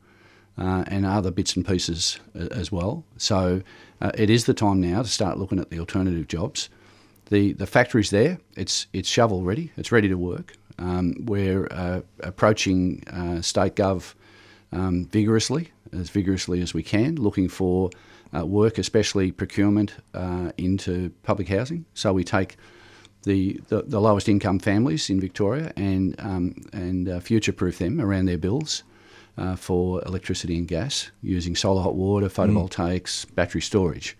uh, 0.56 0.84
and 0.86 1.04
other 1.04 1.30
bits 1.30 1.54
and 1.54 1.66
pieces 1.66 2.18
as 2.34 2.72
well. 2.72 3.04
So 3.18 3.60
uh, 4.00 4.12
it 4.14 4.30
is 4.30 4.44
the 4.44 4.54
time 4.54 4.80
now 4.80 5.02
to 5.02 5.08
start 5.08 5.38
looking 5.38 5.58
at 5.58 5.70
the 5.70 5.78
alternative 5.78 6.28
jobs. 6.28 6.68
The 7.30 7.52
the 7.52 7.66
factory's 7.66 8.10
there. 8.10 8.38
It's 8.56 8.86
it's 8.92 9.08
shovel 9.08 9.42
ready. 9.42 9.72
It's 9.76 9.90
ready 9.90 10.08
to 10.08 10.16
work. 10.16 10.54
Um, 10.78 11.14
we're 11.20 11.66
uh, 11.70 12.02
approaching 12.20 13.02
uh, 13.08 13.40
state 13.40 13.76
gov 13.76 14.14
um, 14.72 15.06
vigorously, 15.06 15.72
as 15.92 16.10
vigorously 16.10 16.60
as 16.60 16.74
we 16.74 16.82
can, 16.82 17.16
looking 17.16 17.48
for 17.48 17.90
uh, 18.36 18.44
work, 18.44 18.78
especially 18.78 19.32
procurement, 19.32 19.94
uh, 20.14 20.52
into 20.58 21.10
public 21.22 21.48
housing. 21.48 21.84
So 21.94 22.12
we 22.12 22.24
take 22.24 22.56
the, 23.22 23.60
the, 23.68 23.82
the, 23.82 24.00
lowest 24.00 24.28
income 24.28 24.58
families 24.58 25.10
in 25.10 25.20
Victoria 25.20 25.72
and 25.76 26.14
um, 26.18 26.54
and 26.72 27.08
uh, 27.08 27.20
future 27.20 27.52
proof 27.52 27.78
them 27.78 28.00
around 28.00 28.26
their 28.26 28.38
bills. 28.38 28.84
Uh, 29.38 29.54
for 29.54 30.02
electricity 30.06 30.56
and 30.56 30.66
gas 30.66 31.10
using 31.20 31.54
solar 31.54 31.82
hot 31.82 31.94
water, 31.94 32.26
photovoltaics, 32.26 33.26
mm. 33.26 33.34
battery 33.34 33.60
storage. 33.60 34.16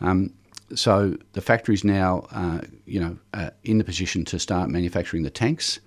Um, 0.00 0.32
so 0.74 1.18
the 1.34 1.42
factory's 1.42 1.84
now, 1.84 2.26
uh, 2.30 2.62
you 2.86 2.98
know, 2.98 3.18
uh, 3.34 3.50
in 3.64 3.76
the 3.76 3.84
position 3.84 4.24
to 4.24 4.38
start 4.38 4.70
manufacturing 4.70 5.24
the 5.24 5.30
tanks. 5.30 5.78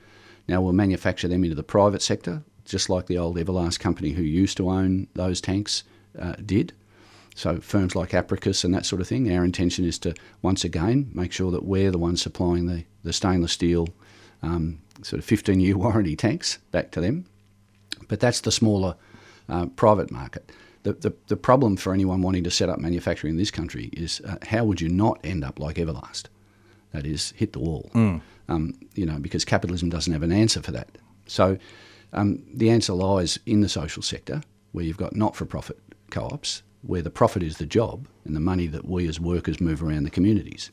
Now 0.48 0.62
we'll 0.62 0.74
manufacture 0.74 1.28
them 1.28 1.44
into 1.44 1.56
the 1.56 1.64
private 1.64 2.04
sector, 2.04 2.44
just 2.64 2.92
like 2.92 3.08
the 3.08 3.18
old 3.18 3.38
Everlast 3.38 3.80
company 3.80 4.12
who 4.12 4.22
used 4.22 4.58
to 4.58 4.70
own 4.70 5.08
those 5.16 5.42
tanks 5.42 5.84
uh, 6.20 6.34
did. 6.46 6.72
So 7.34 7.60
firms 7.60 7.96
like 7.96 8.14
Apricus 8.14 8.64
and 8.64 8.74
that 8.76 8.86
sort 8.86 9.02
of 9.02 9.08
thing. 9.08 9.32
Our 9.32 9.44
intention 9.44 9.84
is 9.84 9.98
to 10.00 10.14
once 10.44 10.64
again 10.64 11.10
make 11.14 11.32
sure 11.32 11.50
that 11.50 11.66
we're 11.66 11.90
the 11.90 11.98
ones 11.98 12.22
supplying 12.22 12.68
the 12.68 12.84
the 13.04 13.14
stainless 13.14 13.54
steel, 13.54 13.88
um, 14.44 14.80
sort 15.02 15.20
of 15.20 15.26
15 15.26 15.60
year 15.60 15.76
warranty 15.86 16.16
tanks 16.16 16.60
back 16.72 16.92
to 16.92 17.02
them 17.02 17.26
but 18.10 18.20
that's 18.20 18.42
the 18.42 18.52
smaller 18.52 18.96
uh, 19.48 19.68
private 19.68 20.12
market. 20.12 20.52
The, 20.84 20.94
the, 20.94 21.14
the, 21.28 21.38
problem 21.38 21.76
for 21.76 21.94
anyone 21.94 22.22
wanting 22.22 22.44
to 22.46 22.52
set 22.52 22.70
up 22.70 22.80
manufacturing 22.80 23.34
in 23.34 23.38
this 23.38 23.52
country 23.52 23.90
is 23.94 24.22
uh, 24.22 24.38
how 24.44 24.64
would 24.64 24.80
you 24.80 24.90
not 24.90 25.20
end 25.24 25.44
up 25.44 25.60
like 25.60 25.76
Everlast? 25.76 26.26
That 26.94 27.06
is, 27.06 27.32
hit 27.36 27.54
the 27.54 27.60
wall. 27.60 27.90
Mm. 27.94 28.22
Um, 28.48 28.74
you 28.96 29.06
know, 29.06 29.20
because 29.20 29.44
capitalism 29.46 29.90
doesn't 29.90 30.12
have 30.12 30.24
an 30.24 30.32
answer 30.32 30.62
for 30.62 30.72
that. 30.72 30.90
So 31.28 31.58
um, 32.14 32.44
the 32.54 32.70
answer 32.70 32.94
lies 32.94 33.40
in 33.46 33.62
the 33.62 33.70
social 33.70 34.02
sector, 34.02 34.42
where 34.72 34.86
you've 34.86 34.98
got 34.98 35.16
not-for-profit 35.16 35.78
co-ops, 36.10 36.64
where 36.82 37.02
the 37.02 37.10
profit 37.10 37.44
is 37.44 37.58
the 37.58 37.66
job 37.66 38.08
and 38.24 38.36
the 38.36 38.40
money 38.40 38.68
that 38.68 38.86
we 38.86 39.08
as 39.08 39.20
workers 39.20 39.60
move 39.60 39.84
around 39.84 40.04
the 40.04 40.10
communities. 40.10 40.72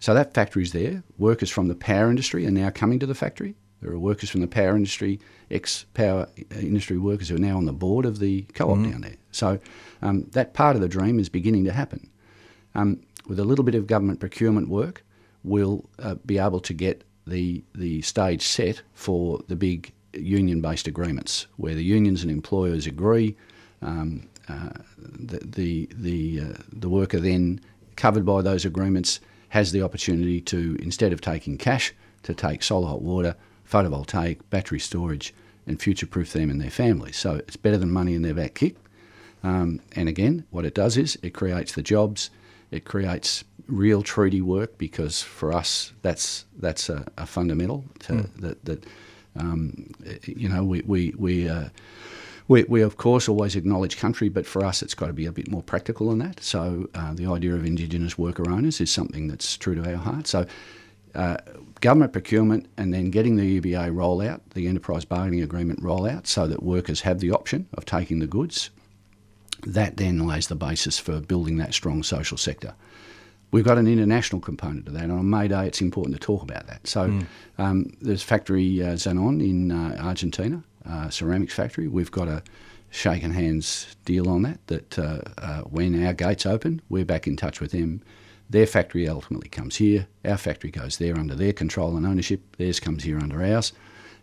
So 0.00 0.14
that 0.14 0.34
factory's 0.34 0.72
there. 0.72 1.04
Workers 1.18 1.50
from 1.50 1.68
the 1.68 1.74
power 1.74 2.08
industry 2.08 2.46
are 2.46 2.50
now 2.50 2.70
coming 2.70 2.98
to 2.98 3.06
the 3.06 3.14
factory. 3.14 3.54
There 3.82 3.92
are 3.92 3.98
workers 3.98 4.30
from 4.30 4.40
the 4.40 4.46
power 4.46 4.76
industry, 4.76 5.20
ex 5.50 5.84
power 5.92 6.28
industry 6.50 6.98
workers 6.98 7.28
who 7.28 7.34
are 7.34 7.38
now 7.38 7.56
on 7.56 7.64
the 7.64 7.72
board 7.72 8.06
of 8.06 8.20
the 8.20 8.42
co 8.54 8.70
op 8.70 8.78
mm-hmm. 8.78 8.90
down 8.90 9.00
there. 9.02 9.16
So 9.32 9.58
um, 10.00 10.22
that 10.32 10.54
part 10.54 10.76
of 10.76 10.82
the 10.82 10.88
dream 10.88 11.18
is 11.18 11.28
beginning 11.28 11.64
to 11.64 11.72
happen. 11.72 12.08
Um, 12.74 13.00
with 13.26 13.38
a 13.38 13.44
little 13.44 13.64
bit 13.64 13.74
of 13.74 13.86
government 13.86 14.20
procurement 14.20 14.68
work, 14.68 15.04
we'll 15.44 15.84
uh, 15.98 16.14
be 16.26 16.38
able 16.38 16.60
to 16.60 16.72
get 16.72 17.04
the, 17.26 17.62
the 17.74 18.02
stage 18.02 18.42
set 18.42 18.82
for 18.94 19.40
the 19.48 19.56
big 19.56 19.92
union 20.12 20.60
based 20.60 20.86
agreements 20.86 21.46
where 21.56 21.74
the 21.74 21.84
unions 21.84 22.22
and 22.22 22.30
employers 22.30 22.86
agree. 22.86 23.36
Um, 23.80 24.28
uh, 24.48 24.70
the 24.98 25.38
the 25.38 25.88
the, 25.94 26.40
uh, 26.40 26.58
the 26.72 26.88
worker 26.88 27.18
then 27.18 27.60
covered 27.96 28.24
by 28.24 28.42
those 28.42 28.64
agreements 28.64 29.20
has 29.48 29.72
the 29.72 29.82
opportunity 29.82 30.40
to 30.40 30.76
instead 30.80 31.12
of 31.12 31.20
taking 31.20 31.58
cash 31.58 31.92
to 32.22 32.34
take 32.34 32.62
solar 32.62 32.88
hot 32.88 33.02
water 33.02 33.34
photovoltaic, 33.72 34.38
battery 34.50 34.78
storage, 34.78 35.32
and 35.66 35.80
future 35.80 36.06
proof 36.06 36.32
them 36.32 36.50
and 36.50 36.60
their 36.60 36.70
families. 36.70 37.16
So 37.16 37.36
it's 37.36 37.56
better 37.56 37.78
than 37.78 37.90
money 37.90 38.14
in 38.14 38.22
their 38.22 38.34
back 38.34 38.54
kick. 38.54 38.76
Um, 39.42 39.80
and 39.96 40.08
again, 40.08 40.44
what 40.50 40.64
it 40.64 40.74
does 40.74 40.96
is 40.96 41.18
it 41.22 41.30
creates 41.30 41.72
the 41.72 41.82
jobs, 41.82 42.30
it 42.70 42.84
creates 42.84 43.44
real 43.68 44.02
treaty 44.02 44.40
work 44.40 44.76
because 44.76 45.22
for 45.22 45.52
us 45.52 45.92
that's 46.02 46.44
that's 46.58 46.88
a, 46.88 47.06
a 47.16 47.26
fundamental 47.26 47.84
to, 48.00 48.12
mm. 48.12 48.40
that 48.40 48.64
that 48.64 48.84
um, 49.36 49.90
you 50.24 50.48
know 50.48 50.62
we 50.64 50.82
we 50.82 51.14
we, 51.16 51.48
uh, 51.48 51.68
we 52.48 52.64
we 52.64 52.82
of 52.82 52.96
course 52.96 53.28
always 53.28 53.56
acknowledge 53.56 53.96
country, 53.96 54.28
but 54.28 54.46
for 54.46 54.64
us 54.64 54.82
it's 54.82 54.94
got 54.94 55.06
to 55.06 55.12
be 55.12 55.26
a 55.26 55.32
bit 55.32 55.50
more 55.50 55.62
practical 55.62 56.10
than 56.10 56.18
that. 56.18 56.42
So 56.42 56.88
uh, 56.94 57.14
the 57.14 57.26
idea 57.26 57.54
of 57.54 57.64
Indigenous 57.64 58.18
worker 58.18 58.48
owners 58.50 58.80
is 58.80 58.90
something 58.90 59.28
that's 59.28 59.56
true 59.56 59.74
to 59.74 59.90
our 59.90 59.96
heart. 59.96 60.26
So 60.26 60.46
uh, 61.14 61.36
government 61.80 62.12
procurement 62.12 62.66
and 62.76 62.94
then 62.94 63.10
getting 63.10 63.36
the 63.36 63.60
EBA 63.60 63.92
rollout, 63.92 64.40
the 64.54 64.68
Enterprise 64.68 65.04
Bargaining 65.04 65.42
Agreement 65.42 65.82
rollout, 65.82 66.26
so 66.26 66.46
that 66.46 66.62
workers 66.62 67.02
have 67.02 67.20
the 67.20 67.30
option 67.30 67.68
of 67.74 67.84
taking 67.84 68.18
the 68.18 68.26
goods. 68.26 68.70
That 69.66 69.96
then 69.96 70.26
lays 70.26 70.48
the 70.48 70.56
basis 70.56 70.98
for 70.98 71.20
building 71.20 71.56
that 71.58 71.74
strong 71.74 72.02
social 72.02 72.36
sector. 72.36 72.74
We've 73.52 73.64
got 73.64 73.78
an 73.78 73.86
international 73.86 74.40
component 74.40 74.86
to 74.86 74.92
that, 74.92 75.04
and 75.04 75.12
on 75.12 75.28
May 75.28 75.48
Day 75.48 75.66
it's 75.66 75.82
important 75.82 76.16
to 76.16 76.20
talk 76.20 76.42
about 76.42 76.66
that. 76.68 76.86
So 76.86 77.08
mm. 77.08 77.26
um, 77.58 77.92
there's 78.00 78.22
factory 78.22 78.82
uh, 78.82 78.94
Zanon 78.94 79.46
in 79.46 79.70
uh, 79.70 79.98
Argentina, 80.00 80.64
uh, 80.88 81.10
ceramics 81.10 81.54
factory. 81.54 81.86
We've 81.86 82.10
got 82.10 82.28
a 82.28 82.42
shaken 82.90 83.30
hands 83.30 83.94
deal 84.04 84.28
on 84.28 84.42
that, 84.42 84.66
that 84.68 84.98
uh, 84.98 85.20
uh, 85.38 85.60
when 85.62 86.04
our 86.04 86.14
gates 86.14 86.46
open, 86.46 86.80
we're 86.88 87.04
back 87.04 87.26
in 87.26 87.36
touch 87.36 87.60
with 87.60 87.72
them 87.72 88.02
their 88.52 88.66
factory 88.66 89.08
ultimately 89.08 89.48
comes 89.48 89.76
here. 89.76 90.06
Our 90.24 90.36
factory 90.36 90.70
goes 90.70 90.98
there 90.98 91.18
under 91.18 91.34
their 91.34 91.54
control 91.54 91.96
and 91.96 92.06
ownership. 92.06 92.56
Theirs 92.58 92.80
comes 92.80 93.02
here 93.02 93.18
under 93.18 93.42
ours. 93.42 93.72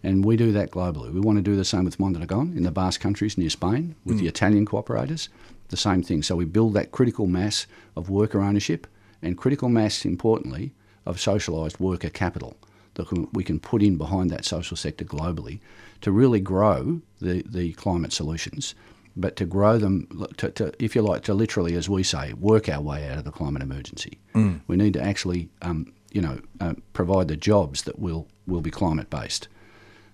And 0.03 0.23
we 0.23 0.37
do 0.37 0.51
that 0.53 0.71
globally. 0.71 1.11
We 1.11 1.19
want 1.19 1.37
to 1.37 1.41
do 1.41 1.55
the 1.55 1.65
same 1.65 1.83
with 1.83 1.99
Mondragon 1.99 2.53
in 2.55 2.63
the 2.63 2.71
Basque 2.71 3.01
countries 3.01 3.37
near 3.37 3.49
Spain 3.49 3.95
with 4.05 4.17
mm. 4.17 4.19
the 4.19 4.27
Italian 4.27 4.65
cooperators. 4.65 5.27
The 5.69 5.77
same 5.77 6.03
thing. 6.03 6.21
So 6.23 6.35
we 6.35 6.45
build 6.45 6.73
that 6.75 6.91
critical 6.91 7.27
mass 7.27 7.65
of 7.95 8.09
worker 8.09 8.39
ownership 8.39 8.87
and 9.21 9.37
critical 9.37 9.67
mass, 9.67 10.05
importantly, 10.05 10.73
of 11.05 11.17
socialised 11.17 11.79
worker 11.79 12.09
capital 12.09 12.55
that 12.93 13.33
we 13.33 13.43
can 13.43 13.59
put 13.59 13.81
in 13.81 13.97
behind 13.97 14.29
that 14.29 14.45
social 14.45 14.77
sector 14.77 15.05
globally 15.05 15.59
to 16.01 16.11
really 16.11 16.39
grow 16.39 17.01
the, 17.19 17.43
the 17.47 17.73
climate 17.73 18.13
solutions 18.13 18.75
but 19.19 19.36
to 19.36 19.45
grow 19.45 19.77
them, 19.77 20.08
to, 20.38 20.51
to, 20.51 20.73
if 20.84 20.95
you 20.95 21.01
like, 21.01 21.23
to 21.23 21.34
literally, 21.34 21.75
as 21.75 21.89
we 21.89 22.03
say, 22.03 22.34
work 22.34 22.69
our 22.69 22.82
way 22.82 23.10
out 23.10 23.17
of 23.17 23.23
the 23.23 23.32
climate 23.32 23.62
emergency. 23.62 24.17
Mm. 24.34 24.62
We 24.67 24.75
need 24.75 24.93
to 24.93 25.01
actually, 25.01 25.49
um, 25.62 25.93
you 26.12 26.21
know, 26.21 26.39
uh, 26.60 26.73
provide 26.93 27.27
the 27.27 27.38
jobs 27.38 27.84
that 27.84 27.99
will 27.99 28.27
will 28.47 28.62
be 28.62 28.71
climate 28.71 29.10
based. 29.10 29.47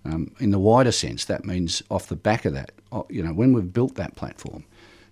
Um, 0.04 0.36
in 0.40 0.52
the 0.52 0.60
wider 0.60 0.92
sense, 0.92 1.26
that 1.26 1.46
means 1.46 1.82
off 1.90 2.08
the 2.08 2.16
back 2.16 2.46
of 2.46 2.54
that, 2.54 2.72
you 3.10 3.24
know, 3.24 3.34
when 3.34 3.54
we've 3.54 3.74
built 3.74 3.96
that 3.96 4.16
platform, 4.16 4.66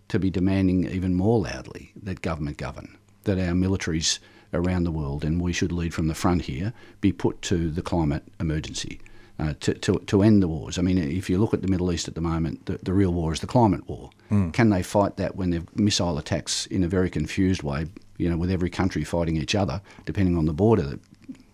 to 0.10 0.20
be 0.20 0.30
demanding 0.30 0.86
even 0.86 1.16
more 1.16 1.40
loudly 1.40 1.92
that 2.04 2.22
government 2.22 2.58
govern, 2.58 2.98
that 3.24 3.40
our 3.40 3.54
militaries 3.54 4.20
around 4.54 4.84
the 4.84 4.92
world, 4.92 5.24
and 5.24 5.42
we 5.42 5.54
should 5.54 5.72
lead 5.72 5.94
from 5.94 6.08
the 6.08 6.14
front 6.14 6.44
here, 6.44 6.74
be 7.02 7.12
put 7.12 7.42
to 7.42 7.72
the 7.72 7.82
climate 7.82 8.24
emergency. 8.40 9.00
Uh, 9.40 9.54
to, 9.60 9.74
to, 9.74 9.98
to 10.06 10.22
end 10.22 10.44
the 10.44 10.48
wars. 10.48 10.78
I 10.78 10.84
mean, 10.84 10.98
if 11.00 11.28
you 11.28 11.40
look 11.40 11.56
at 11.56 11.64
the 11.64 11.68
Middle 11.68 11.92
East 11.92 12.08
at 12.08 12.14
the 12.14 12.22
moment, 12.22 12.68
the, 12.68 12.78
the 12.84 12.94
real 12.94 13.12
war 13.12 13.34
is 13.34 13.40
the 13.40 13.48
climate 13.48 13.90
war. 13.90 14.12
Mm. 14.30 14.54
Can 14.54 14.70
they 14.70 14.84
fight 14.84 15.18
that 15.18 15.36
when 15.36 15.50
they've 15.50 15.76
missile 15.76 16.20
attacks 16.20 16.68
in 16.68 16.84
a 16.84 16.88
very 16.88 17.10
confused 17.10 17.64
way, 17.64 17.88
you 18.18 18.30
know, 18.30 18.38
with 18.38 18.52
every 18.52 18.70
country 18.70 19.04
fighting 19.04 19.36
each 19.36 19.56
other, 19.56 19.82
depending 20.06 20.38
on 20.38 20.46
the 20.46 20.54
border 20.54 20.84
that, 20.84 21.00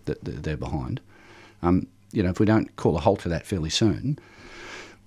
that, 0.05 0.23
that 0.25 0.43
they're 0.43 0.57
behind? 0.57 0.99
Um, 1.61 1.87
you 2.11 2.21
know, 2.21 2.29
if 2.29 2.39
we 2.39 2.45
don't 2.45 2.75
call 2.75 2.97
a 2.97 2.99
halt 2.99 3.21
to 3.21 3.29
that 3.29 3.45
fairly 3.45 3.69
soon, 3.69 4.19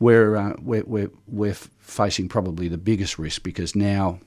we're, 0.00 0.34
uh, 0.34 0.54
we're, 0.62 0.84
we're, 0.84 1.10
we're 1.28 1.54
facing 1.78 2.26
probably 2.26 2.68
the 2.68 2.78
biggest 2.78 3.18
risk 3.18 3.42
because 3.42 3.76
now 3.76 4.18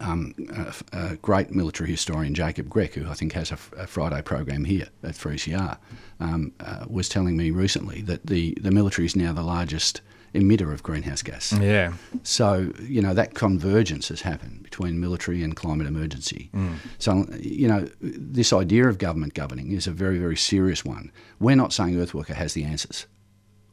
um, 0.00 0.34
a, 0.50 0.74
a 0.92 1.16
great 1.16 1.50
military 1.50 1.90
historian, 1.90 2.34
Jacob 2.34 2.68
Grech, 2.68 2.94
who 2.94 3.08
I 3.08 3.14
think 3.14 3.32
has 3.32 3.50
a 3.50 3.56
Friday 3.56 4.22
program 4.22 4.64
here 4.64 4.88
at 5.02 5.14
3CR, 5.14 5.78
um, 6.20 6.52
uh, 6.60 6.84
was 6.88 7.08
telling 7.08 7.36
me 7.36 7.50
recently 7.50 8.02
that 8.02 8.26
the, 8.26 8.56
the 8.60 8.70
military 8.70 9.06
is 9.06 9.16
now 9.16 9.32
the 9.32 9.42
largest 9.42 10.00
emitter 10.34 10.72
of 10.72 10.82
greenhouse 10.82 11.22
gas. 11.22 11.52
Yeah. 11.52 11.92
So, 12.24 12.72
you 12.82 13.00
know, 13.00 13.14
that 13.14 13.34
convergence 13.34 14.08
has 14.08 14.22
happened 14.22 14.64
between 14.64 15.00
military 15.00 15.42
and 15.42 15.54
climate 15.54 15.86
emergency. 15.86 16.50
Mm. 16.52 16.76
So, 16.98 17.26
you 17.38 17.68
know, 17.68 17.88
this 18.00 18.52
idea 18.52 18.88
of 18.88 18.98
government 18.98 19.34
governing 19.34 19.72
is 19.72 19.86
a 19.86 19.92
very, 19.92 20.18
very 20.18 20.36
serious 20.36 20.84
one. 20.84 21.12
We're 21.38 21.56
not 21.56 21.72
saying 21.72 21.94
Earthworker 21.94 22.34
has 22.34 22.54
the 22.54 22.64
answers. 22.64 23.06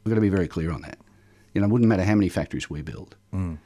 We've 0.04 0.10
got 0.10 0.16
to 0.16 0.20
be 0.20 0.28
very 0.28 0.48
clear 0.48 0.70
on 0.70 0.82
that. 0.82 0.98
You 1.52 1.60
know, 1.60 1.66
it 1.66 1.70
wouldn't 1.70 1.88
matter 1.88 2.04
how 2.04 2.14
many 2.14 2.28
factories 2.28 2.70
we 2.70 2.82
build. 2.82 3.16
Mm. 3.34 3.58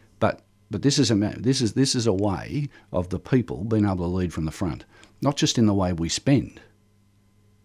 But 0.71 0.83
this 0.83 0.99
is 0.99 1.11
a 1.11 1.15
this 1.15 1.61
is 1.61 1.75
this 1.75 1.95
is 1.95 2.07
a 2.07 2.13
way 2.13 2.69
of 2.93 3.11
the 3.11 3.21
people 3.21 3.65
being 3.65 3.85
able 3.85 3.99
to 3.99 4.07
lead 4.07 4.33
from 4.33 4.47
the 4.47 4.51
front, 4.51 4.85
not 5.23 5.37
just 5.37 5.59
in 5.59 5.67
the 5.67 5.75
way 5.75 5.93
we 5.93 6.09
spend, 6.09 6.61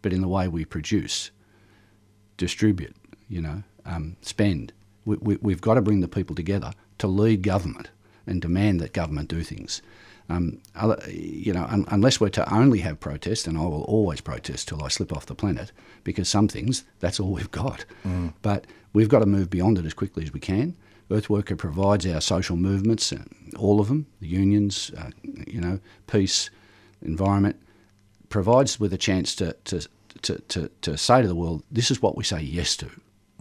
but 0.01 0.13
in 0.13 0.21
the 0.21 0.27
way 0.27 0.47
we 0.47 0.65
produce, 0.65 1.31
distribute, 2.37 2.95
you 3.27 3.41
know, 3.41 3.63
um, 3.85 4.17
spend. 4.21 4.73
We, 5.05 5.17
we, 5.17 5.37
we've 5.41 5.61
got 5.61 5.75
to 5.75 5.81
bring 5.81 6.01
the 6.01 6.07
people 6.07 6.35
together 6.35 6.73
to 6.99 7.07
lead 7.07 7.41
government 7.41 7.89
and 8.27 8.39
demand 8.39 8.79
that 8.81 8.93
government 8.93 9.29
do 9.29 9.41
things. 9.41 9.81
Um, 10.29 10.61
other, 10.75 11.01
you 11.09 11.51
know, 11.51 11.65
un, 11.65 11.85
unless 11.89 12.21
we're 12.21 12.29
to 12.29 12.53
only 12.53 12.79
have 12.79 12.99
protest, 12.99 13.47
and 13.47 13.57
I 13.57 13.61
will 13.61 13.83
always 13.83 14.21
protest 14.21 14.67
till 14.67 14.83
I 14.83 14.87
slip 14.87 15.11
off 15.11 15.25
the 15.25 15.35
planet, 15.35 15.71
because 16.03 16.29
some 16.29 16.47
things 16.47 16.83
that's 16.99 17.19
all 17.19 17.31
we've 17.31 17.51
got. 17.51 17.83
Mm. 18.05 18.33
But 18.43 18.65
we've 18.93 19.09
got 19.09 19.19
to 19.19 19.25
move 19.25 19.49
beyond 19.49 19.79
it 19.79 19.85
as 19.85 19.93
quickly 19.95 20.23
as 20.23 20.31
we 20.31 20.39
can. 20.39 20.75
Earthworker 21.11 21.57
provides 21.57 22.05
our 22.07 22.21
social 22.21 22.55
movements, 22.55 23.11
uh, 23.11 23.23
all 23.57 23.79
of 23.79 23.87
them, 23.87 24.07
the 24.19 24.27
unions, 24.27 24.91
uh, 24.97 25.09
you 25.45 25.59
know, 25.59 25.79
peace, 26.07 26.49
environment, 27.01 27.57
provides 28.29 28.79
with 28.79 28.93
a 28.93 28.97
chance 28.97 29.35
to, 29.35 29.53
to, 29.65 29.81
to, 30.21 30.39
to, 30.47 30.69
to 30.81 30.97
say 30.97 31.21
to 31.21 31.27
the 31.27 31.35
world, 31.35 31.63
this 31.69 31.91
is 31.91 32.01
what 32.01 32.15
we 32.15 32.23
say 32.23 32.41
yes 32.41 32.77
to. 32.77 32.89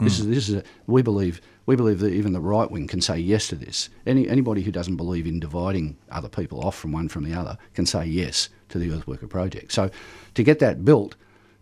This 0.01 0.19
is 0.19 0.27
this 0.27 0.49
is 0.49 0.55
a, 0.55 0.63
we 0.87 1.03
believe 1.03 1.41
we 1.67 1.75
believe 1.75 1.99
that 1.99 2.11
even 2.11 2.33
the 2.33 2.41
right 2.41 2.69
wing 2.69 2.87
can 2.87 3.01
say 3.01 3.19
yes 3.19 3.47
to 3.49 3.55
this. 3.55 3.89
Any 4.07 4.27
anybody 4.27 4.63
who 4.63 4.71
doesn't 4.71 4.95
believe 4.95 5.27
in 5.27 5.39
dividing 5.39 5.95
other 6.09 6.27
people 6.27 6.65
off 6.65 6.75
from 6.75 6.91
one 6.91 7.07
from 7.07 7.23
the 7.23 7.39
other 7.39 7.57
can 7.75 7.85
say 7.85 8.05
yes 8.05 8.49
to 8.69 8.79
the 8.79 8.89
Earthworker 8.89 9.29
project. 9.29 9.71
So, 9.71 9.91
to 10.33 10.43
get 10.43 10.57
that 10.59 10.83
built 10.83 11.15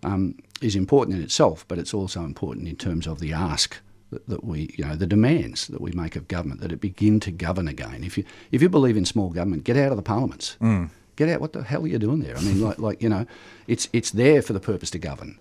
um, 0.04 0.36
is 0.62 0.76
important 0.76 1.18
in 1.18 1.24
itself, 1.24 1.66
but 1.68 1.78
it's 1.78 1.94
also 1.94 2.24
important 2.24 2.70
in 2.70 2.78
terms 2.78 3.08
of 3.08 3.20
the 3.20 3.34
ask 3.34 3.78
that, 4.12 4.28
that 4.28 4.44
we 4.44 4.74
you 4.78 4.86
know 4.86 4.96
the 4.96 5.08
demands 5.08 5.68
that 5.68 5.82
we 5.82 5.92
make 5.92 6.16
of 6.16 6.28
government 6.28 6.62
that 6.62 6.72
it 6.72 6.82
begin 6.82 7.20
to 7.22 7.32
govern 7.32 7.68
again. 7.68 8.04
If 8.04 8.18
you 8.18 8.24
if 8.52 8.62
you 8.62 8.70
believe 8.70 8.98
in 8.98 9.06
small 9.06 9.30
government, 9.30 9.64
get 9.64 9.78
out 9.78 9.92
of 9.92 9.98
the 9.98 10.04
parliaments. 10.04 10.58
Mm. 10.62 10.90
Get 11.16 11.28
out. 11.30 11.42
What 11.42 11.54
the 11.54 11.64
hell 11.64 11.84
are 11.84 11.88
you 11.88 12.00
doing 12.00 12.22
there? 12.22 12.38
I 12.38 12.42
mean, 12.42 12.62
like, 12.62 12.80
like 12.88 13.02
you 13.02 13.10
know, 13.10 13.26
it's 13.68 13.90
it's 13.94 14.12
there 14.12 14.42
for 14.42 14.54
the 14.54 14.60
purpose 14.60 14.90
to 14.92 15.00
govern. 15.00 15.38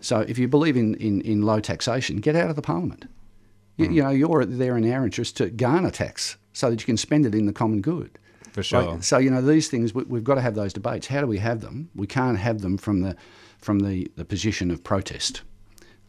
So 0.00 0.20
if 0.20 0.38
you 0.38 0.48
believe 0.48 0.76
in, 0.78 0.94
in, 0.94 1.20
in 1.20 1.42
low 1.42 1.60
taxation, 1.60 2.16
get 2.18 2.34
out 2.34 2.48
of 2.48 2.56
the 2.56 2.62
parliament. 2.62 3.04
You, 3.76 3.86
Mm. 3.88 3.94
you 3.94 4.02
know, 4.02 4.10
you're 4.10 4.44
there 4.46 4.76
in 4.76 4.90
our 4.92 5.04
interest 5.04 5.36
to 5.38 5.50
garner 5.50 5.90
tax 5.90 6.36
so 6.52 6.70
that 6.70 6.80
you 6.80 6.86
can 6.86 6.96
spend 6.96 7.26
it 7.26 7.34
in 7.34 7.46
the 7.46 7.52
common 7.52 7.80
good. 7.82 8.10
For 8.52 8.62
sure. 8.62 8.82
Like, 8.82 9.02
so 9.04 9.18
you 9.18 9.30
know 9.30 9.40
these 9.42 9.68
things 9.68 9.94
we, 9.94 10.02
we've 10.04 10.24
got 10.24 10.34
to 10.36 10.40
have 10.40 10.54
those 10.54 10.72
debates. 10.72 11.06
How 11.06 11.20
do 11.20 11.26
we 11.26 11.38
have 11.38 11.60
them? 11.60 11.90
We 11.94 12.06
can't 12.06 12.38
have 12.38 12.60
them 12.62 12.76
from 12.78 13.00
the 13.02 13.14
from 13.58 13.80
the, 13.80 14.10
the 14.16 14.24
position 14.24 14.70
of 14.70 14.82
protest. 14.82 15.42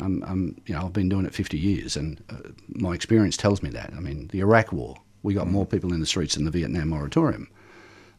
Um, 0.02 0.24
um, 0.26 0.56
you 0.66 0.74
know, 0.74 0.86
I've 0.86 0.94
been 0.94 1.10
doing 1.10 1.26
it 1.26 1.34
50 1.34 1.58
years, 1.58 1.96
and 1.96 2.22
uh, 2.30 2.50
my 2.70 2.94
experience 2.94 3.38
tells 3.38 3.62
me 3.62 3.70
that. 3.70 3.94
I 3.96 4.00
mean, 4.00 4.28
the 4.32 4.40
Iraq 4.40 4.72
War, 4.72 4.98
we 5.24 5.34
got 5.34 5.48
more 5.48 5.66
people 5.66 5.94
in 5.94 6.00
the 6.00 6.06
streets 6.06 6.36
than 6.36 6.46
the 6.46 6.52
Vietnam 6.52 6.90
moratorium. 6.90 7.48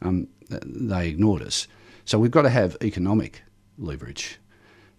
Um, 0.00 0.28
they 0.48 1.08
ignored 1.08 1.42
us. 1.42 1.66
So 2.04 2.18
we've 2.18 2.30
got 2.30 2.42
to 2.42 2.50
have 2.50 2.76
economic 2.82 3.42
leverage, 3.78 4.38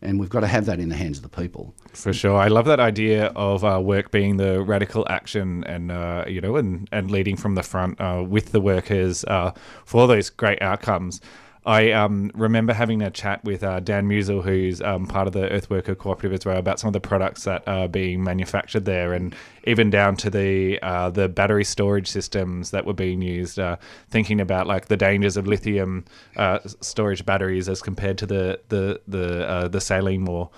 and 0.01 0.19
we've 0.19 0.29
got 0.29 0.41
to 0.41 0.47
have 0.47 0.65
that 0.65 0.79
in 0.79 0.89
the 0.89 0.95
hands 0.95 1.17
of 1.17 1.23
the 1.23 1.29
people. 1.29 1.73
For 1.93 2.13
sure, 2.13 2.37
I 2.37 2.47
love 2.47 2.65
that 2.65 2.79
idea 2.79 3.27
of 3.27 3.63
uh, 3.63 3.79
work 3.81 4.11
being 4.11 4.37
the 4.37 4.61
radical 4.61 5.05
action, 5.09 5.63
and 5.65 5.91
uh, 5.91 6.25
you 6.27 6.41
know, 6.41 6.55
and 6.57 6.87
and 6.91 7.11
leading 7.11 7.37
from 7.37 7.55
the 7.55 7.63
front 7.63 7.99
uh, 7.99 8.23
with 8.27 8.51
the 8.51 8.61
workers 8.61 9.23
uh, 9.25 9.51
for 9.85 10.07
those 10.07 10.29
great 10.29 10.61
outcomes. 10.61 11.21
I 11.65 11.91
um, 11.91 12.29
remember 12.33 12.73
having 12.73 13.01
a 13.01 13.09
chat 13.09 13.43
with 13.43 13.63
uh, 13.63 13.79
Dan 13.79 14.07
Musil, 14.07 14.43
who's 14.43 14.81
um, 14.81 15.07
part 15.07 15.27
of 15.27 15.33
the 15.33 15.47
Earthworker 15.47 15.97
Cooperative 15.97 16.33
as 16.33 16.45
well, 16.45 16.57
about 16.57 16.79
some 16.79 16.89
of 16.89 16.93
the 16.93 16.99
products 16.99 17.45
that 17.45 17.65
are 17.67 17.87
being 17.87 18.21
manufactured 18.23 18.83
there, 18.83 19.13
and 19.13 19.33
even 19.65 19.89
down 19.89 20.17
to 20.17 20.29
the 20.29 20.77
uh, 20.81 21.09
the 21.09 21.29
battery 21.29 21.63
storage 21.63 22.09
systems 22.09 22.71
that 22.71 22.85
were 22.85 22.93
being 22.93 23.21
used. 23.21 23.59
Uh, 23.59 23.77
thinking 24.09 24.41
about 24.41 24.67
like 24.67 24.87
the 24.87 24.97
dangers 24.97 25.37
of 25.37 25.47
lithium 25.47 26.03
uh, 26.35 26.59
storage 26.81 27.25
batteries 27.25 27.69
as 27.69 27.81
compared 27.81 28.17
to 28.17 28.25
the 28.25 28.59
the 28.67 28.99
the 29.07 29.47
uh, 29.47 29.67
the 29.69 29.79
saline 29.79 30.21
more 30.21 30.49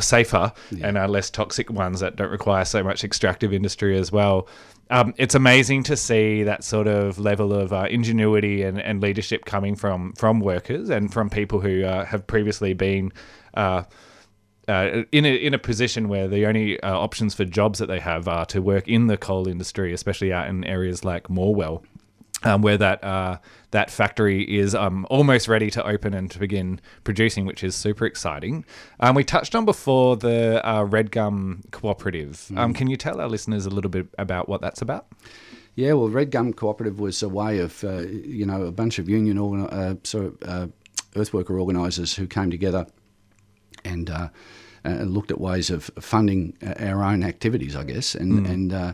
safer 0.00 0.52
and 0.82 0.98
are 0.98 1.08
less 1.08 1.30
toxic 1.30 1.70
ones 1.70 2.00
that 2.00 2.16
don't 2.16 2.30
require 2.30 2.64
so 2.64 2.82
much 2.82 3.04
extractive 3.04 3.52
industry 3.52 3.98
as 3.98 4.12
well. 4.12 4.48
Um, 4.90 5.12
it's 5.18 5.34
amazing 5.34 5.82
to 5.84 5.96
see 5.96 6.44
that 6.44 6.64
sort 6.64 6.86
of 6.86 7.18
level 7.18 7.52
of 7.52 7.72
uh, 7.72 7.86
ingenuity 7.90 8.62
and, 8.62 8.80
and 8.80 9.02
leadership 9.02 9.44
coming 9.44 9.76
from 9.76 10.14
from 10.14 10.40
workers 10.40 10.88
and 10.88 11.12
from 11.12 11.28
people 11.28 11.60
who 11.60 11.84
uh, 11.84 12.06
have 12.06 12.26
previously 12.26 12.72
been 12.72 13.12
uh, 13.54 13.82
uh, 14.68 15.02
in 15.12 15.24
a 15.24 15.34
in 15.34 15.54
a 15.54 15.58
position 15.58 16.08
where 16.08 16.28
the 16.28 16.46
only 16.46 16.80
uh, 16.80 16.96
options 16.96 17.34
for 17.34 17.44
jobs 17.44 17.78
that 17.78 17.86
they 17.86 17.98
have 17.98 18.28
are 18.28 18.46
to 18.46 18.60
work 18.62 18.86
in 18.88 19.06
the 19.08 19.16
coal 19.16 19.48
industry, 19.48 19.92
especially 19.92 20.32
out 20.32 20.48
in 20.48 20.64
areas 20.64 21.04
like 21.04 21.28
Morwell, 21.28 21.82
um, 22.44 22.62
where 22.62 22.76
that 22.78 23.02
uh, 23.02 23.38
that 23.72 23.90
factory 23.90 24.42
is 24.58 24.74
um, 24.74 25.06
almost 25.10 25.48
ready 25.48 25.70
to 25.70 25.86
open 25.86 26.14
and 26.14 26.30
to 26.30 26.38
begin 26.38 26.80
producing, 27.04 27.44
which 27.46 27.62
is 27.64 27.74
super 27.74 28.06
exciting. 28.06 28.64
Um, 29.00 29.14
we 29.14 29.24
touched 29.24 29.54
on 29.54 29.64
before 29.64 30.16
the 30.16 30.66
uh, 30.68 30.84
Red 30.84 31.10
Gum 31.10 31.62
Cooperative. 31.72 32.50
Um, 32.56 32.72
Mm. 32.72 32.76
can 32.76 32.86
you 32.88 32.96
tell 32.96 33.20
our 33.20 33.28
listeners 33.28 33.66
a 33.66 33.70
little 33.70 33.90
bit 33.90 34.06
about 34.18 34.48
what 34.48 34.60
that's 34.60 34.80
about? 34.82 35.06
Yeah, 35.74 35.92
well, 35.92 36.08
Red 36.08 36.30
Gum 36.30 36.52
Cooperative 36.52 36.98
was 36.98 37.22
a 37.22 37.28
way 37.28 37.58
of, 37.60 37.84
uh, 37.84 37.98
you 38.00 38.44
know, 38.46 38.62
a 38.62 38.72
bunch 38.72 38.98
of 38.98 39.08
union 39.08 39.38
organ- 39.38 39.66
uh, 39.68 39.94
sort 40.02 40.26
of 40.26 40.36
uh, 40.48 40.66
earthworker 41.14 41.50
organisers 41.60 42.14
who 42.16 42.26
came 42.26 42.50
together 42.50 42.86
and 43.84 44.10
uh, 44.10 44.28
uh, 44.84 44.88
looked 45.02 45.30
at 45.30 45.40
ways 45.40 45.70
of 45.70 45.90
funding 46.00 46.56
our 46.80 47.02
own 47.04 47.22
activities, 47.22 47.76
I 47.76 47.84
guess, 47.84 48.14
and 48.14 48.46
Mm. 48.46 48.50
and 48.50 48.72
uh, 48.72 48.92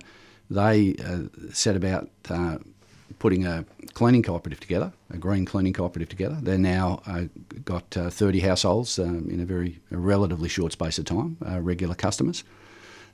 they 0.50 0.94
uh, 1.04 1.22
set 1.52 1.74
about 1.76 2.10
uh, 2.28 2.58
putting 3.24 3.46
a 3.46 3.64
cleaning 3.94 4.22
cooperative 4.22 4.60
together, 4.60 4.92
a 5.08 5.16
green 5.16 5.46
cleaning 5.46 5.72
cooperative 5.72 6.10
together. 6.10 6.36
They're 6.42 6.58
now 6.58 7.00
uh, 7.06 7.22
got 7.64 7.96
uh, 7.96 8.10
30 8.10 8.40
households 8.40 8.98
um, 8.98 9.30
in 9.30 9.40
a 9.40 9.46
very 9.46 9.80
a 9.90 9.96
relatively 9.96 10.46
short 10.46 10.72
space 10.72 10.98
of 10.98 11.06
time, 11.06 11.38
uh, 11.48 11.58
regular 11.62 11.94
customers. 11.94 12.44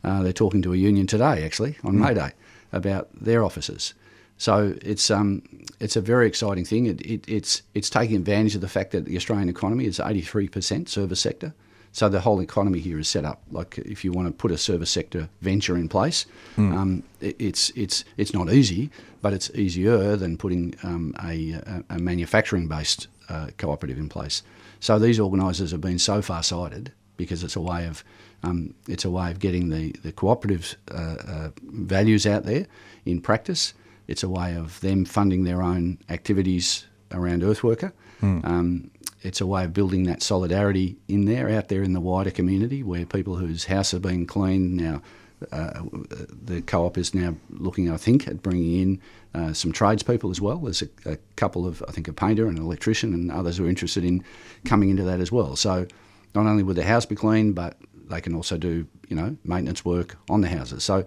Uh, 0.03 0.25
they're 0.25 0.33
talking 0.33 0.63
to 0.63 0.73
a 0.73 0.77
union 0.77 1.07
today, 1.07 1.45
actually, 1.45 1.77
on 1.85 1.95
Mm. 1.95 2.01
May 2.01 2.15
Day, 2.15 2.33
about 2.73 3.09
their 3.15 3.45
offices. 3.45 3.95
So 4.37 4.75
it's 4.83 5.13
um, 5.13 5.43
it's 5.79 5.95
a 5.95 6.01
very 6.01 6.27
exciting 6.27 6.65
thing. 6.65 6.87
It, 6.87 7.01
it, 7.03 7.25
it's 7.29 7.63
it's 7.75 7.89
taking 7.89 8.17
advantage 8.17 8.57
of 8.57 8.63
the 8.63 8.69
fact 8.77 8.91
that 8.91 9.05
the 9.05 9.17
Australian 9.17 9.49
economy 9.49 9.85
is 9.85 10.01
83% 10.01 10.89
service 10.89 11.21
sector. 11.21 11.55
So 11.93 12.09
the 12.09 12.21
whole 12.21 12.41
economy 12.41 12.79
here 12.79 12.99
is 13.01 13.09
set 13.09 13.25
up 13.25 13.43
like 13.51 13.79
if 13.79 14.05
you 14.05 14.13
want 14.13 14.29
to 14.29 14.33
put 14.33 14.53
a 14.53 14.59
service 14.59 14.91
sector 14.91 15.29
venture 15.41 15.77
in 15.77 15.89
place, 15.89 16.27
Mm. 16.57 16.75
um, 16.77 17.03
it, 17.21 17.37
it's 17.39 17.71
it's 17.75 18.05
it's 18.17 18.33
not 18.33 18.53
easy, 18.53 18.91
but 19.23 19.33
it's 19.33 19.51
easier 19.55 20.17
than 20.17 20.37
putting 20.37 20.75
um, 20.83 21.15
a, 21.25 21.61
a, 21.89 21.99
manufacturing 21.99 22.69
based 22.69 23.09
uh, 23.29 23.49
cooperative 23.59 23.99
in 23.99 24.09
place. 24.09 24.43
So 24.79 24.99
these 24.99 25.19
organisers 25.21 25.73
have 25.73 25.81
been 25.81 25.99
so 25.99 26.23
far 26.23 26.43
sighted 26.43 26.93
because 27.17 27.43
it's 27.45 27.57
a 27.57 27.61
way 27.61 27.87
of 27.87 28.05
um, 28.43 28.75
it's 28.89 29.05
a 29.05 29.11
way 29.11 29.31
of 29.31 29.39
getting 29.39 29.69
the 29.71 29.93
the 30.03 30.13
cooperative 30.13 30.77
uh, 30.91 31.17
uh, 31.27 31.49
values 31.63 32.25
out 32.27 32.45
there 32.45 32.67
in 33.05 33.21
practice. 33.21 33.75
It's 34.07 34.23
a 34.23 34.29
way 34.29 34.57
of 34.57 34.81
them 34.81 35.05
funding 35.05 35.45
their 35.45 35.63
own 35.63 35.99
activities 36.09 36.87
around 37.13 37.43
Earthworker. 37.43 37.93
Hmm. 38.21 38.41
Um, 38.45 38.91
it's 39.23 39.41
a 39.41 39.47
way 39.47 39.65
of 39.65 39.75
building 39.75 40.05
that 40.05 40.23
solidarity 40.23 40.97
in 41.09 41.27
there, 41.27 41.49
out 41.49 41.69
there 41.69 41.83
in 41.83 41.93
the 41.93 42.01
wider 42.01 42.31
community, 42.31 42.83
where 42.83 43.05
people 43.05 43.37
whose 43.37 43.65
house 43.65 43.91
have 43.91 44.03
been 44.03 44.27
cleaned 44.27 44.77
now. 44.77 45.03
Uh, 45.53 45.81
the 46.45 46.61
co-op 46.61 46.99
is 46.99 47.15
now 47.15 47.35
looking, 47.49 47.91
I 47.91 47.97
think, 47.97 48.29
at 48.29 48.43
bringing 48.43 48.81
in 48.81 49.01
uh, 49.35 49.53
some 49.55 49.73
tradespeople 49.73 50.31
as 50.31 50.41
well. 50.41 50.59
There's 50.59 50.83
a, 50.83 50.89
a 51.07 51.17
couple 51.37 51.67
of, 51.67 51.83
I 51.89 51.93
think, 51.93 52.09
a 52.09 52.13
painter 52.13 52.47
and 52.47 52.59
an 52.59 52.65
electrician, 52.65 53.15
and 53.15 53.33
others 53.33 53.57
who 53.57 53.65
are 53.65 53.69
interested 53.69 54.05
in 54.05 54.23
coming 54.67 54.91
into 54.91 55.03
that 55.05 55.21
as 55.21 55.33
well. 55.33 55.57
So, 55.57 55.87
not 56.35 56.47
only 56.47 56.63
would 56.63 56.77
the 56.77 56.85
house 56.85 57.07
be 57.07 57.15
clean, 57.15 57.53
but 57.53 57.79
they 58.11 58.21
can 58.21 58.35
also 58.35 58.59
do, 58.59 58.87
you 59.09 59.17
know, 59.17 59.37
maintenance 59.45 59.83
work 59.83 60.17
on 60.29 60.43
the 60.43 60.49
houses. 60.49 60.85
So, 60.85 61.07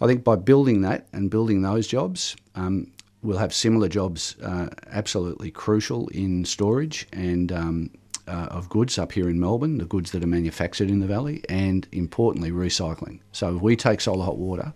I 0.00 0.06
think 0.06 0.22
by 0.22 0.36
building 0.36 0.82
that 0.82 1.08
and 1.12 1.28
building 1.28 1.62
those 1.62 1.88
jobs, 1.88 2.36
um, 2.54 2.92
we'll 3.24 3.38
have 3.38 3.52
similar 3.52 3.88
jobs 3.88 4.36
uh, 4.42 4.68
absolutely 4.92 5.50
crucial 5.50 6.08
in 6.08 6.44
storage 6.44 7.08
and 7.12 7.50
um, 7.50 7.90
uh, 8.28 8.48
of 8.50 8.68
goods 8.68 8.98
up 8.98 9.12
here 9.12 9.28
in 9.28 9.40
Melbourne, 9.40 9.78
the 9.78 9.84
goods 9.84 10.12
that 10.12 10.22
are 10.22 10.28
manufactured 10.28 10.88
in 10.88 11.00
the 11.00 11.06
valley, 11.06 11.42
and 11.48 11.86
importantly, 11.92 12.50
recycling. 12.50 13.20
So 13.32 13.56
if 13.56 13.62
we 13.62 13.76
take 13.76 14.00
solar 14.00 14.24
hot 14.24 14.38
water 14.38 14.72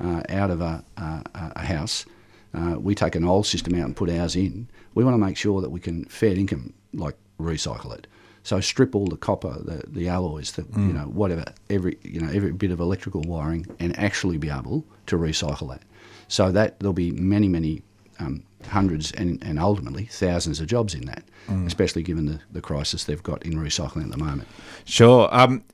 uh, 0.00 0.22
out 0.28 0.50
of 0.50 0.60
a, 0.60 0.84
a, 0.96 1.22
a 1.34 1.64
house, 1.64 2.04
uh, 2.52 2.76
we 2.78 2.94
take 2.94 3.14
an 3.14 3.24
old 3.24 3.46
system 3.46 3.74
out 3.74 3.86
and 3.86 3.96
put 3.96 4.10
ours 4.10 4.34
in. 4.34 4.68
We 4.94 5.04
want 5.04 5.14
to 5.14 5.18
make 5.18 5.36
sure 5.36 5.60
that 5.60 5.70
we 5.70 5.80
can 5.80 6.04
fair 6.06 6.34
income 6.34 6.72
like 6.92 7.16
recycle 7.38 7.94
it. 7.94 8.06
So 8.42 8.60
strip 8.60 8.94
all 8.94 9.06
the 9.06 9.16
copper, 9.16 9.56
the, 9.62 9.82
the 9.86 10.08
alloys, 10.08 10.52
the, 10.52 10.66
you 10.80 10.92
know 10.94 11.04
whatever, 11.04 11.44
every 11.68 11.98
you 12.02 12.20
know 12.20 12.32
every 12.32 12.52
bit 12.52 12.70
of 12.70 12.80
electrical 12.80 13.20
wiring, 13.22 13.66
and 13.78 13.96
actually 13.98 14.38
be 14.38 14.48
able 14.48 14.84
to 15.06 15.16
recycle 15.18 15.68
that. 15.68 15.82
So 16.28 16.50
that 16.50 16.80
there'll 16.80 16.94
be 16.94 17.10
many 17.12 17.48
many 17.48 17.82
um, 18.20 18.44
hundreds 18.68 19.10
and, 19.12 19.42
and 19.42 19.58
ultimately 19.58 20.04
thousands 20.04 20.60
of 20.60 20.66
jobs 20.66 20.94
in 20.94 21.06
that, 21.06 21.24
especially 21.66 22.02
given 22.02 22.26
the, 22.26 22.40
the 22.52 22.60
crisis 22.60 23.04
they've 23.04 23.22
got 23.22 23.42
in 23.44 23.54
recycling 23.54 24.04
at 24.04 24.10
the 24.10 24.18
moment. 24.18 24.46
Sure. 24.84 25.28
Um, 25.32 25.64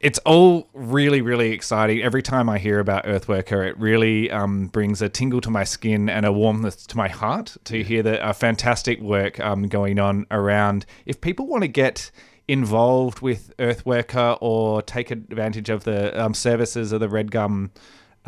it's 0.00 0.20
all 0.20 0.68
really, 0.74 1.20
really 1.20 1.50
exciting. 1.50 2.00
Every 2.02 2.22
time 2.22 2.48
I 2.48 2.58
hear 2.58 2.78
about 2.78 3.04
Earthworker, 3.04 3.68
it 3.68 3.76
really 3.78 4.30
um, 4.30 4.68
brings 4.68 5.02
a 5.02 5.08
tingle 5.08 5.40
to 5.40 5.50
my 5.50 5.64
skin 5.64 6.08
and 6.08 6.24
a 6.24 6.32
warmth 6.32 6.86
to 6.86 6.96
my 6.96 7.08
heart 7.08 7.56
to 7.64 7.82
hear 7.82 8.02
the 8.04 8.24
uh, 8.24 8.32
fantastic 8.32 9.00
work 9.00 9.40
um, 9.40 9.66
going 9.66 9.98
on 9.98 10.26
around. 10.30 10.86
If 11.04 11.20
people 11.20 11.48
want 11.48 11.62
to 11.62 11.68
get 11.68 12.12
involved 12.46 13.20
with 13.20 13.52
Earthworker 13.58 14.38
or 14.40 14.82
take 14.82 15.10
advantage 15.10 15.68
of 15.68 15.84
the 15.84 16.18
um, 16.22 16.32
services 16.32 16.92
of 16.92 17.00
the 17.00 17.08
Red 17.08 17.30
Gum 17.32 17.72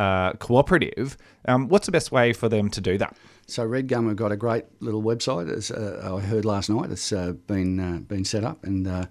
uh, 0.01 0.33
Cooperative, 0.35 1.17
um, 1.47 1.69
what's 1.69 1.87
the 1.87 1.93
best 1.93 2.11
way 2.11 2.33
for 2.33 2.49
them 2.49 2.71
to 2.71 2.81
do 2.81 2.97
that? 2.99 3.15
So 3.47 3.65
Red 3.65 3.89
Gum 3.89 4.09
have 4.09 4.17
got 4.17 4.33
a 4.33 4.37
great 4.37 4.65
little 4.81 5.03
website. 5.03 5.53
As 5.55 5.71
uh, 5.71 6.17
I 6.17 6.21
heard 6.21 6.45
last 6.45 6.71
night, 6.71 6.91
it's 6.91 7.13
uh, 7.13 7.33
been 7.47 7.79
uh, 7.81 7.99
been 7.99 8.25
set 8.25 8.45
up, 8.45 8.65
and 8.65 8.87
uh, 8.87 9.07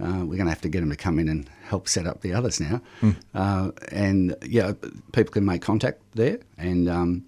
uh, 0.00 0.24
we're 0.26 0.36
going 0.36 0.44
to 0.44 0.50
have 0.50 0.60
to 0.60 0.68
get 0.68 0.80
them 0.80 0.90
to 0.90 0.96
come 0.96 1.18
in 1.18 1.28
and 1.28 1.48
help 1.62 1.88
set 1.88 2.06
up 2.06 2.20
the 2.20 2.32
others 2.32 2.60
now. 2.60 2.80
Uh, 3.34 3.70
and 3.90 4.36
yeah, 4.42 4.72
people 5.12 5.32
can 5.32 5.44
make 5.44 5.62
contact 5.62 6.02
there, 6.14 6.38
and 6.56 6.88
um, 6.88 7.24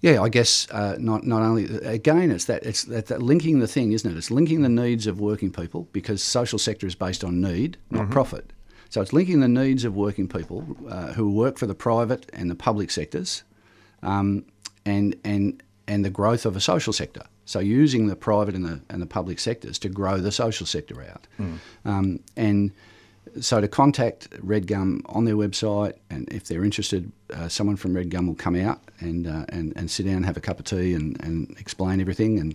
yeah, 0.00 0.22
I 0.22 0.30
guess 0.30 0.68
uh, 0.70 0.96
not 0.98 1.24
not 1.24 1.42
only 1.42 1.64
again 1.84 2.30
it's 2.30 2.46
that 2.46 2.62
it's 2.64 2.84
that, 2.84 3.06
that 3.06 3.20
linking 3.20 3.58
the 3.60 3.68
thing, 3.68 3.92
isn't 3.92 4.10
it? 4.10 4.16
It's 4.16 4.30
linking 4.30 4.62
the 4.62 4.68
needs 4.70 5.06
of 5.06 5.20
working 5.20 5.52
people 5.52 5.88
because 5.92 6.22
social 6.22 6.58
sector 6.58 6.86
is 6.86 6.94
based 6.94 7.24
on 7.24 7.42
need, 7.42 7.76
not 7.90 8.10
profit. 8.10 8.52
So 8.90 9.00
it's 9.00 9.12
linking 9.12 9.40
the 9.40 9.48
needs 9.48 9.84
of 9.84 9.94
working 9.96 10.28
people 10.28 10.64
uh, 10.88 11.12
who 11.12 11.30
work 11.30 11.58
for 11.58 11.66
the 11.66 11.74
private 11.74 12.26
and 12.32 12.50
the 12.50 12.54
public 12.54 12.90
sectors, 12.90 13.42
um, 14.02 14.44
and 14.84 15.16
and 15.24 15.62
and 15.88 16.04
the 16.04 16.10
growth 16.10 16.46
of 16.46 16.56
a 16.56 16.60
social 16.60 16.92
sector. 16.92 17.22
So 17.44 17.60
using 17.60 18.08
the 18.08 18.16
private 18.16 18.54
and 18.54 18.64
the 18.64 18.80
and 18.88 19.02
the 19.02 19.06
public 19.06 19.38
sectors 19.38 19.78
to 19.80 19.88
grow 19.88 20.18
the 20.18 20.32
social 20.32 20.66
sector 20.66 21.02
out, 21.02 21.26
um, 21.84 22.20
and 22.36 22.72
so 23.40 23.60
to 23.60 23.68
contact 23.68 24.28
Red 24.40 24.66
Gum 24.66 25.02
on 25.06 25.24
their 25.24 25.34
website, 25.34 25.94
and 26.10 26.28
if 26.32 26.46
they're 26.46 26.64
interested, 26.64 27.10
uh, 27.34 27.48
someone 27.48 27.76
from 27.76 27.94
Red 27.94 28.10
Gum 28.10 28.26
will 28.26 28.34
come 28.34 28.56
out 28.56 28.80
and 29.00 29.26
uh, 29.26 29.44
and 29.48 29.72
and 29.76 29.90
sit 29.90 30.06
down, 30.06 30.22
have 30.22 30.36
a 30.36 30.40
cup 30.40 30.58
of 30.58 30.64
tea, 30.64 30.94
and, 30.94 31.20
and 31.22 31.56
explain 31.58 32.00
everything 32.00 32.38
and. 32.38 32.54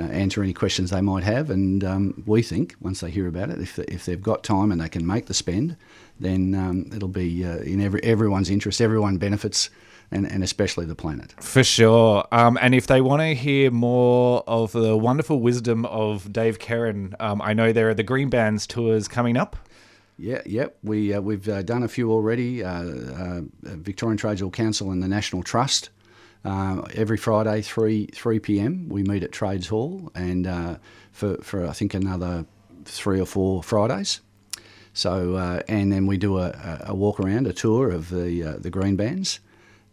Uh, 0.00 0.02
answer 0.02 0.44
any 0.44 0.52
questions 0.52 0.90
they 0.90 1.00
might 1.00 1.24
have, 1.24 1.50
and 1.50 1.82
um, 1.82 2.22
we 2.24 2.40
think 2.40 2.76
once 2.80 3.00
they 3.00 3.10
hear 3.10 3.26
about 3.26 3.50
it, 3.50 3.60
if, 3.60 3.80
if 3.80 4.04
they've 4.04 4.22
got 4.22 4.44
time 4.44 4.70
and 4.70 4.80
they 4.80 4.88
can 4.88 5.04
make 5.04 5.26
the 5.26 5.34
spend, 5.34 5.76
then 6.20 6.54
um, 6.54 6.88
it'll 6.94 7.08
be 7.08 7.44
uh, 7.44 7.56
in 7.56 7.80
every, 7.80 8.00
everyone's 8.04 8.48
interest. 8.48 8.80
Everyone 8.80 9.18
benefits, 9.18 9.70
and, 10.12 10.24
and 10.30 10.44
especially 10.44 10.86
the 10.86 10.94
planet. 10.94 11.34
For 11.42 11.64
sure. 11.64 12.24
Um, 12.30 12.56
and 12.62 12.76
if 12.76 12.86
they 12.86 13.00
want 13.00 13.22
to 13.22 13.34
hear 13.34 13.72
more 13.72 14.44
of 14.46 14.70
the 14.70 14.96
wonderful 14.96 15.40
wisdom 15.40 15.84
of 15.86 16.32
Dave 16.32 16.60
Kerin, 16.60 17.16
um, 17.18 17.42
I 17.42 17.52
know 17.52 17.72
there 17.72 17.90
are 17.90 17.94
the 17.94 18.04
Green 18.04 18.30
Bans 18.30 18.68
tours 18.68 19.08
coming 19.08 19.36
up. 19.36 19.56
Yeah, 20.16 20.42
yep. 20.46 20.78
We 20.84 21.12
uh, 21.12 21.20
we've 21.20 21.48
uh, 21.48 21.62
done 21.62 21.82
a 21.82 21.88
few 21.88 22.12
already. 22.12 22.62
Uh, 22.62 22.82
uh, 22.84 23.40
Victorian 23.62 24.16
Trades 24.16 24.42
Council 24.52 24.92
and 24.92 25.02
the 25.02 25.08
National 25.08 25.42
Trust. 25.42 25.90
Uh, 26.44 26.82
every 26.94 27.16
Friday, 27.16 27.62
three 27.62 28.06
three 28.14 28.38
p.m. 28.38 28.88
We 28.88 29.02
meet 29.02 29.22
at 29.22 29.32
Trades 29.32 29.68
Hall, 29.68 30.10
and 30.14 30.46
uh, 30.46 30.76
for 31.12 31.36
for 31.42 31.66
I 31.66 31.72
think 31.72 31.94
another 31.94 32.46
three 32.84 33.20
or 33.20 33.26
four 33.26 33.62
Fridays. 33.62 34.20
So 34.92 35.34
uh, 35.36 35.60
and 35.68 35.92
then 35.92 36.06
we 36.06 36.16
do 36.16 36.38
a, 36.38 36.80
a- 36.86 36.94
walk 36.94 37.20
around, 37.20 37.46
a 37.46 37.52
tour 37.52 37.90
of 37.90 38.08
the 38.10 38.42
uh, 38.44 38.56
the 38.58 38.70
green 38.70 38.96
bands. 38.96 39.40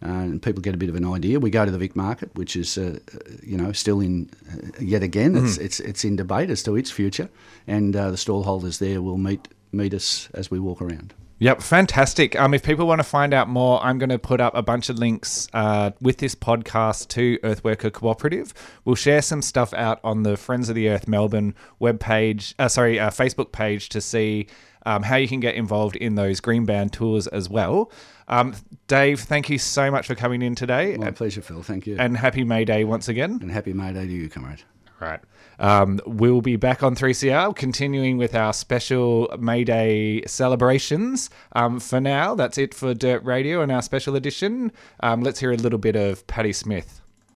Uh, 0.04 0.08
and 0.10 0.42
people 0.42 0.62
get 0.62 0.76
a 0.76 0.78
bit 0.78 0.90
of 0.90 0.96
an 0.96 1.06
idea. 1.06 1.40
We 1.40 1.50
go 1.50 1.66
to 1.66 1.72
the 1.72 1.78
Vic 1.78 1.96
Market, 1.96 2.30
which 2.36 2.56
is, 2.56 2.78
uh, 2.78 3.00
you 3.42 3.58
know, 3.58 3.72
still 3.72 4.02
in 4.02 4.30
uh, 4.52 4.70
yet 4.80 5.04
again. 5.04 5.36
It's, 5.36 5.58
it's 5.58 5.80
it's 5.80 6.04
in 6.04 6.16
debate 6.16 6.50
as 6.52 6.64
to 6.64 6.76
its 6.76 6.92
future, 6.92 7.30
and 7.66 7.96
uh, 7.96 8.12
the 8.12 8.18
stall 8.18 8.44
holders 8.44 8.78
there 8.78 9.02
will 9.02 9.18
meet 9.18 9.48
meet 9.72 9.94
us 9.94 10.30
as 10.34 10.52
we 10.52 10.60
walk 10.60 10.82
around. 10.82 11.14
Yep, 11.40 11.62
fantastic. 11.62 12.40
Um, 12.40 12.54
if 12.54 12.64
people 12.64 12.88
want 12.88 13.00
to 13.00 13.04
find 13.04 13.34
out 13.34 13.50
more, 13.50 13.84
I'm 13.84 13.98
going 13.98 14.10
to 14.10 14.18
put 14.18 14.40
up 14.40 14.56
a 14.56 14.62
bunch 14.62 14.88
of 14.88 14.98
links 14.98 15.50
uh, 15.54 15.92
with 16.00 16.18
this 16.20 16.34
podcast 16.34 17.10
to 17.10 17.38
Earthworker 17.44 17.92
Cooperative. 17.92 18.54
We'll 18.86 18.96
share 18.96 19.22
some 19.22 19.42
stuff 19.42 19.74
out 19.74 20.00
on 20.02 20.24
the 20.24 20.38
Friends 20.38 20.70
of 20.70 20.76
the 20.76 20.88
Earth 20.88 21.10
Melbourne 21.10 21.54
webpage, 21.82 22.54
uh, 22.58 22.70
sorry, 22.70 23.00
uh, 23.00 23.10
Facebook 23.10 23.52
page 23.52 23.90
to 23.90 24.00
see 24.00 24.48
um, 24.86 25.04
how 25.04 25.18
you 25.18 25.28
can 25.28 25.42
get 25.42 25.56
involved 25.56 25.98
in 25.98 26.16
those 26.16 26.40
green 26.40 26.64
ban 26.66 26.88
tours 26.88 27.28
as 27.28 27.50
well. 27.50 27.92
Um, 28.30 28.56
Dave, 28.88 29.20
thank 29.20 29.50
you 29.50 29.58
so 29.58 29.92
much 29.92 30.08
for 30.08 30.16
coming 30.16 30.42
in 30.42 30.56
today, 30.56 30.96
My 30.96 31.12
pleasure, 31.12 31.42
Phil. 31.42 31.64
Thank 31.64 31.86
you, 31.86 31.98
and 32.00 32.16
happy 32.16 32.46
May 32.46 32.64
Day 32.64 32.86
once 32.86 33.10
again. 33.10 33.40
and 33.42 33.52
happy 33.52 33.74
May 33.74 33.92
Day 33.92 34.06
to 34.08 34.12
you, 34.12 34.30
comrade. 34.30 34.64
Right. 35.02 35.20
Um, 35.60 36.00
we'll 36.06 36.42
be 36.42 36.56
back 36.56 36.84
on 36.84 36.96
3CR, 36.96 37.56
continuing 37.56 38.18
with 38.18 38.36
our 38.36 38.54
special 38.54 39.34
May 39.40 39.64
Day 39.64 40.24
celebrations. 40.26 41.30
Um, 41.54 41.80
for 41.80 42.00
now, 42.00 42.36
that's 42.36 42.58
it 42.58 42.74
for 42.74 42.94
Dirt 42.94 43.24
Radio 43.24 43.62
and 43.62 43.72
our 43.72 43.82
special 43.82 44.16
edition. 44.16 44.72
Um, 45.02 45.22
let's 45.22 45.40
hear 45.40 45.52
a 45.52 45.58
little 45.58 45.80
bit 45.80 45.96
of 45.96 46.26
Patti 46.28 46.54
Smith. 46.54 47.02